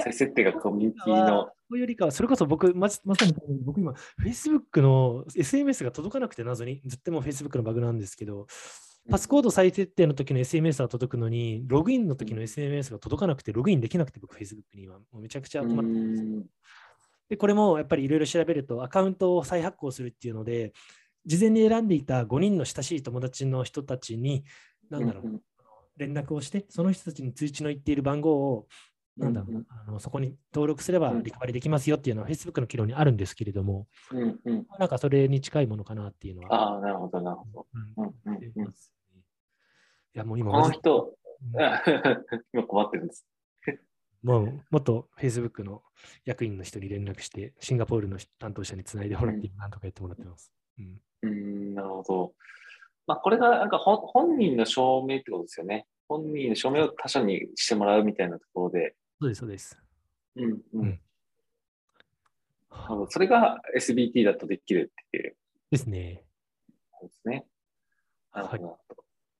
[0.00, 1.50] 再設定がコミュニティの。
[1.68, 3.34] というよりかは、それこそ僕、ままさに
[3.64, 8.46] 僕今、Facebook の SMS が届かなくて謎に、ずっとも Facebook のバグなんですけど、
[9.10, 16.46] パスコード再設定の時の SMS は届くのに、ログインの時の SMS が届かなくて、ログインできなくて、僕、Facebook にはもうめちゃくちゃ困ってます。
[17.28, 20.72] で、これもやっぱりいろいろ調べると、アカウントを再発行するっていうので、
[21.24, 24.44] 事前に選んでいた5人の親しい友達の人たちに、
[24.90, 25.42] なんだろう、
[25.96, 28.66] 連絡をして、その人たちに通知の言っている番号を、
[29.16, 36.54] なんだろう、あのそこに登録すればリカバリーできますよっていうのは、Facebook の機能にあるんですけれども、うんうん、なんかそれに近いものかなっていうのは。
[36.54, 37.66] ああ、なるほど、なるほど。
[40.14, 41.14] いや、もう今、この人、
[42.52, 43.26] 今困ってるんです。
[44.22, 45.82] もう、もっと Facebook の
[46.24, 50.52] 役員の人に連絡して、シンガポールの担当者につないでもらって、なんとかやってもらってます。
[50.78, 52.34] うん、うん、なるほど。
[53.06, 55.86] まあ、これがなんか本人の証明ってことですよね。
[56.08, 58.94] 本人の証明を他者にしてもらうみたいなところで。
[59.22, 59.78] そうです、そうです。
[60.34, 61.00] うん、うん。
[63.08, 65.36] それが SBT だとできるっていう。
[65.70, 66.24] ですね。
[67.00, 67.46] ですね。
[68.34, 68.64] なるほど。
[68.64, 68.72] はい、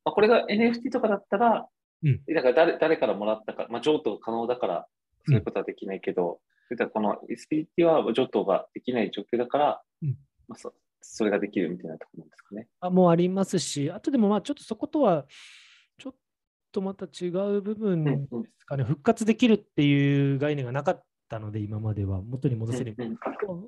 [0.05, 1.67] まあ、これが NFT とかだったら、
[2.05, 4.87] うん、だから誰誰からもらったか、まあ、譲渡可能だから、
[5.27, 10.17] そういうことはできないけど、うん、この SBT は譲渡ができない状況だから、うん、
[10.47, 12.69] まあ、そそれができるみたいなところですかね。
[12.79, 15.27] あもうありますし、あとでもまあちょっとそことは、
[16.73, 18.19] とまた違う部分で
[18.59, 22.23] すかね、復活できるっていう概念がなかったので、今までは。
[22.23, 22.97] 元に戻せる、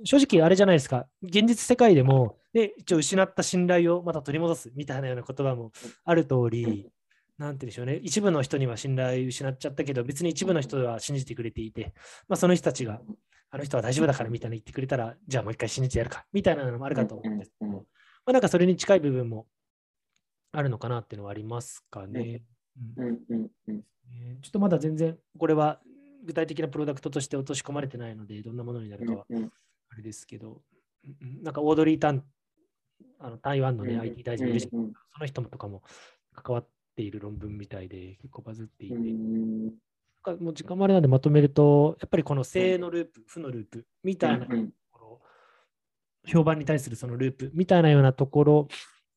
[0.04, 5.72] 正直あれじゃないですか、現実世界でも、で一応失った信頼をまた取り戻すみたいなような言葉も
[6.04, 6.88] ある通り、
[7.38, 11.92] なんてうんでしょうね、一部の人には信頼失っちゃったけど、別に一部の人は信じてくれていて、
[12.28, 13.00] まあ、その人たちが、
[13.50, 16.26] あの人は大丈夫だからみたいな言ってくれたら、じゃあもう一回信じてやるか。
[16.32, 17.52] みたいなのもあるかと思うんです。
[17.58, 17.80] けど、ま
[18.26, 19.46] あ、なんかそれに近い部分も
[20.52, 22.42] あるのかなっていうのはありますかね。
[24.42, 25.80] ちょっとまだ全然、これは
[26.24, 29.26] 具体的なプロダクトとして落とし込まれてないので、どんなものになるかは
[29.90, 30.62] あれですけど、
[31.42, 32.24] なんかオードリー・タン、
[33.18, 34.76] あの台湾のね、IT 大臣いるし、そ
[35.20, 35.82] の人もとかも
[36.34, 38.94] 関わっている論文みたいで結構バズっていて、
[40.40, 44.56] もう時間もあれなんでまとめると、やっぱりこの正のループ、負のループみたいなと
[44.90, 45.20] ころ、
[46.26, 48.68] 評判に対するそのループみたいなようなところ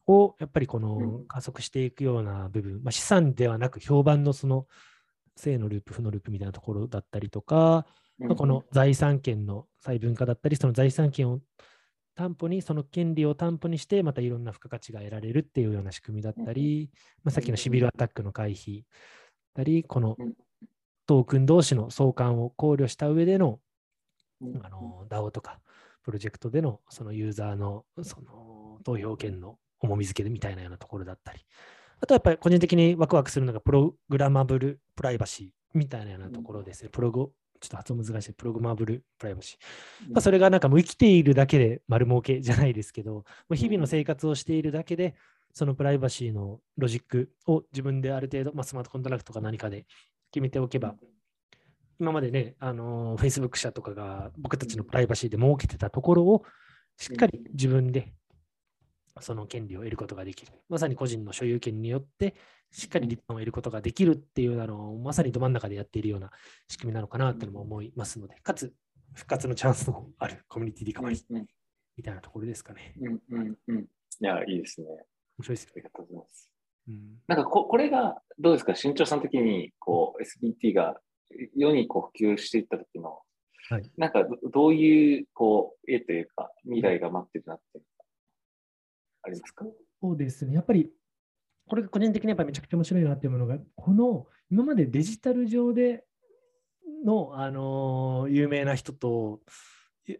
[0.08, 4.66] をやっぱりこの加速していくような部分、まあ、資産ではなく評判のその
[5.36, 7.86] 正のループ、負のループみたいなところだったりとか、
[8.18, 11.40] まあ、この財産権の細分化だったり、その財産権を
[12.16, 16.90] 担保に、その権利を担保にして、またいろんな付加価値が得られるっていうような仕組みだったり、
[17.24, 18.84] まあ、さっきのシビルアタックの回避だっ
[19.56, 20.18] たり、この
[21.06, 23.60] トークン同士の相関を考慮した上での
[24.62, 25.60] あの DAO とか
[26.04, 31.40] プロジェクトでのそのユーザーのその投票権の重み付けみたいなようなところだったり、
[32.02, 36.90] あとやっぱり個人的にワクワクするのがプログラマブルプライバシーみたいなようなところですね。
[36.90, 40.14] プログちょっと発音難しい、プログマブルプライバシー。
[40.14, 45.16] まあ、それがなんかもう生きているだけで丸儲けじゃないですけど、もう日々の生活をしているだけで、
[45.54, 49.86] そのプライバシーのロジックを自分である程度、まあ、スマートコントラクトか何かで
[50.32, 50.96] 決めておけば、
[52.00, 56.44] 今までね、あのー、Facebook 社とかが僕たちのプライバシーで儲けてたところを、
[56.96, 58.14] しっかり自分で
[59.22, 60.52] その権利を得ることができる。
[60.70, 62.36] まさに個人の所有権によって、
[62.72, 66.32] しっかりリターンを得ることができるっていうのを、まさにど真ん中でやっているような
[66.68, 68.74] 仕組みなのかなっていうのも思いますので、かつ、
[69.14, 71.46] 復活のチャンスのある community recovery
[71.96, 72.94] みたいなところですかね。
[73.00, 73.80] うんうんうん。
[73.80, 73.86] い
[74.20, 74.88] や、いいですね。
[74.88, 75.72] 面白いですね。
[75.76, 76.52] ありがとうございます。
[76.88, 81.00] うん、なんかこ、これがどうですか、新潮さん的にこう SBT が
[81.56, 83.20] 世にこう普及していった時の、
[83.70, 87.82] はい、なんかどういうこう絵というか未来が待ってるなって
[89.28, 89.66] ありますか？
[90.02, 90.54] そうですね。
[90.56, 90.90] やっぱり、
[91.68, 96.06] これが個人的にやっぱりめちゃくちゃ面白いなっていうものが、この今までデジタル上で
[97.06, 99.42] の、あの有名な人と、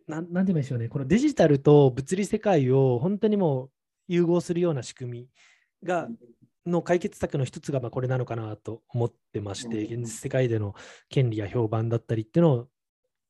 [0.08, 3.72] ななんて言うんでしょうね、このデジタルと物理世界を本当にもう
[4.10, 5.30] 融合するような仕組み
[5.84, 6.10] が、
[6.66, 10.76] の解決策の一つがまあこれなのかなと思ってまして、現実世界での
[11.08, 12.68] 権利や評判だったりっていうの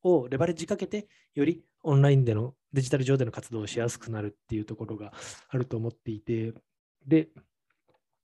[0.02, 5.12] をレバレッジかけて、よりオンラインでのデジタル上での活動をしやすくなるっていうところが
[5.48, 6.52] あると思っていて、
[7.06, 7.28] で、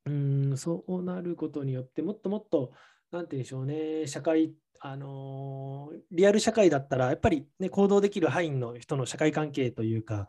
[0.06, 2.72] うんそうなることによって、もっともっと、
[3.10, 10.28] なんて言うんでしょうね、社会、あのー、リアル社会だったら、やっぱり、ね、行動できる範囲の人の社会関係というか、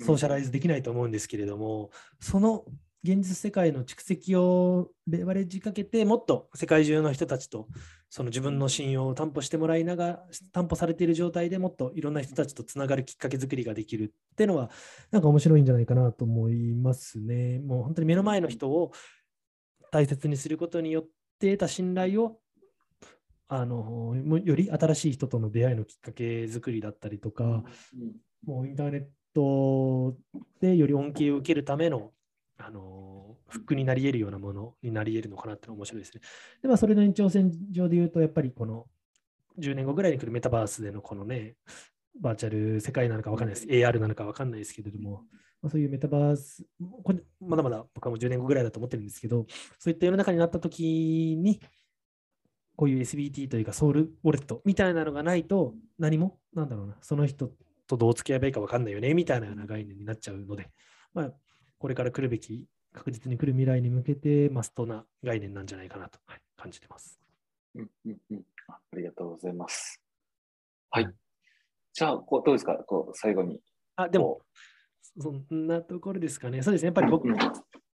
[0.00, 1.90] ソーシャライズできないと思うんですけれども、
[2.20, 2.64] その
[3.04, 7.68] 現実世界の蓄積をレバレッジかけて、もっと世界中の人たちと
[8.14, 14.70] その自分の信用を担保してもらいながら、担保されている状態でもっといろんな人たちとつながるきっかけ作りができるっていうのは、
[15.10, 17.58] なんか面白いんじゃないかなと思いますね。
[17.60, 18.92] もう本当に目の前の人を
[19.90, 21.04] 大切にすることによっ
[21.40, 22.38] て得た信頼を
[23.48, 27.64] あのより新しい人との出会いのきっかけ作りだったりとか、
[28.44, 30.14] もうインターネット
[30.60, 32.10] でより恩恵を受けるための
[32.58, 36.22] あのフックになり得るようなものになり得るのかなって面白いですね。
[36.62, 38.86] で、まあ、それの延長線上で言うと、やっぱりこの
[39.58, 41.56] 10年後ぐらいに来るメタバースでのこのね、
[42.18, 43.66] バーチャル世界なのか分かんないです。
[43.66, 45.24] AR なのか分かんないですけれども、
[45.60, 46.64] まあ、そういうメタバース、
[47.02, 49.46] これまだまだ僕はもう10年後ぐらいだと思ってるんですけど、
[49.78, 51.60] そういった世の中になった時に、
[52.74, 57.52] こういう SBT というかソウルウォレットみたいなのがないと、何も、なんだろうな、その人
[57.86, 60.70] とどう付き合えばいいか分かんないよねみたいなような概念になっちゃうので、
[61.14, 61.32] まあ、
[61.78, 67.18] これから来るべき、確実に来る未来に向けてマストな概念なんじゃないかなと、はい、感じてます。
[67.74, 68.78] うんうんうんあ。
[68.92, 70.02] ありがとうございます。
[70.90, 71.08] はい。
[71.94, 72.74] じゃあ、こうどうですか？
[72.86, 73.60] こう最後に。
[73.96, 74.40] あ、でも、
[75.18, 76.62] そんなところですかね。
[76.62, 76.86] そうですね。
[76.86, 77.36] やっぱり僕も、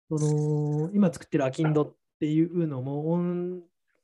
[0.09, 3.17] その今作ってるアキンドっていうのも、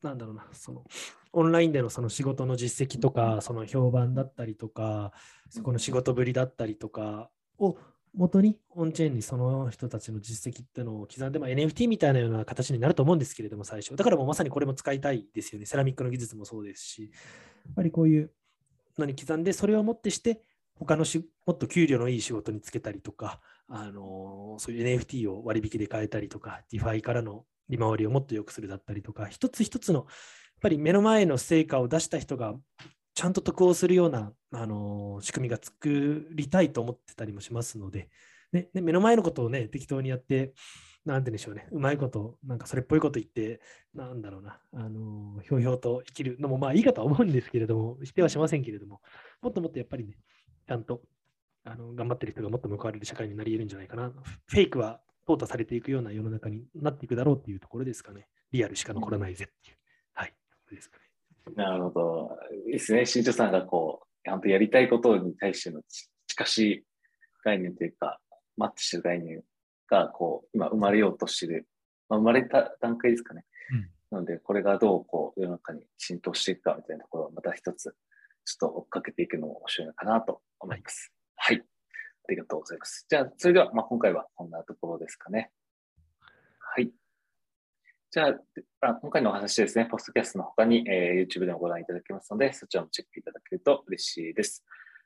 [0.02, 0.84] なんだろうな、その
[1.32, 5.12] オンラインでのその仕事の実績とか、その評判だったりとか、
[5.50, 7.78] そこの仕事ぶりだったりとかを
[8.16, 8.60] 元に？
[8.70, 13.96] オンチェーンにその人たちの実績っていうのを刻んで、まあ、NFT みたいなような形になると思うんですけれども、最初。
[13.96, 15.66] だからもうまさにこれも使いたいですよね。
[15.66, 17.12] セラミックの技術もそうですし、
[17.66, 18.32] やっぱりこういう
[18.98, 20.42] のに刻んで、それをもってして、
[20.76, 30.06] 他のしもっと給料のいい仕事につけたりとか、あのそういう NFT を割引で買えたりとか、DeFi からの利回りをもっと良くするだったりとか、一つ一つのやっ
[30.62, 32.56] ぱり目の前の成果を出した人が
[33.14, 38.10] ちゃんと得をするような、あの仕組みが作りたいと思ってたりもしますので、
[38.52, 40.54] ね、目の前のことをね、適当にやって、
[41.06, 43.62] なんて言うんでしょうね、うまいこと、なんかそれっぽいこと言って、
[43.94, 49.02] なんだろうな、あのひょうひょうと生きるのもまあいいかとは思うんですけれども、否定はしませんけれども、
[49.42, 50.18] もっともっとやっぱりね、
[50.68, 51.02] ちゃんと
[51.66, 54.12] あの頑張ってる人がもっと報われる社会になり得るんじゃないかな。
[54.48, 58.28] フェイクは淘汰されていくような世の中になっていくだろうっていうところですかね。
[58.52, 59.78] リアルしか残らないぜっていう。
[60.14, 60.34] はい。
[60.72, 61.03] ですか。
[61.56, 62.38] なるほど。
[62.66, 63.06] いいですね。
[63.06, 65.82] 新庄さんがこう、ちゃんとやりたいことに対しての
[66.28, 66.84] 近しい
[67.44, 68.20] 概念というか、
[68.58, 69.44] マッチしてる概念
[69.90, 71.68] が、こう、今生まれようとしてる、
[72.10, 73.46] まあ、生まれた段階ですかね。
[73.72, 77.96] うん、なので、これがどう、こう、世の中に浸透していくかみたいなところをまた一つ、
[78.46, 81.12] ちょっと追っかけていくのも面白いのかなと思います。
[81.36, 81.66] はい、はい。
[82.30, 83.06] ありがとうございます。
[83.10, 85.52] じゃあ、それでは、まあ、今回はこんなところですかね。
[86.60, 86.92] はい。
[88.14, 88.28] じゃ
[88.82, 94.64] あ、今回のお話ですね、ポストキャストの他に、えー、YouTube でもご覧いただけますので、そちらもチェックいただけると嬉しいです。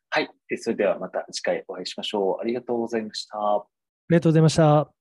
[0.10, 0.30] はい。
[0.58, 2.42] それではまた次回お会いしましょう。
[2.42, 3.38] ありがとうございました。
[3.38, 3.66] あ
[4.10, 4.97] りがとうございました。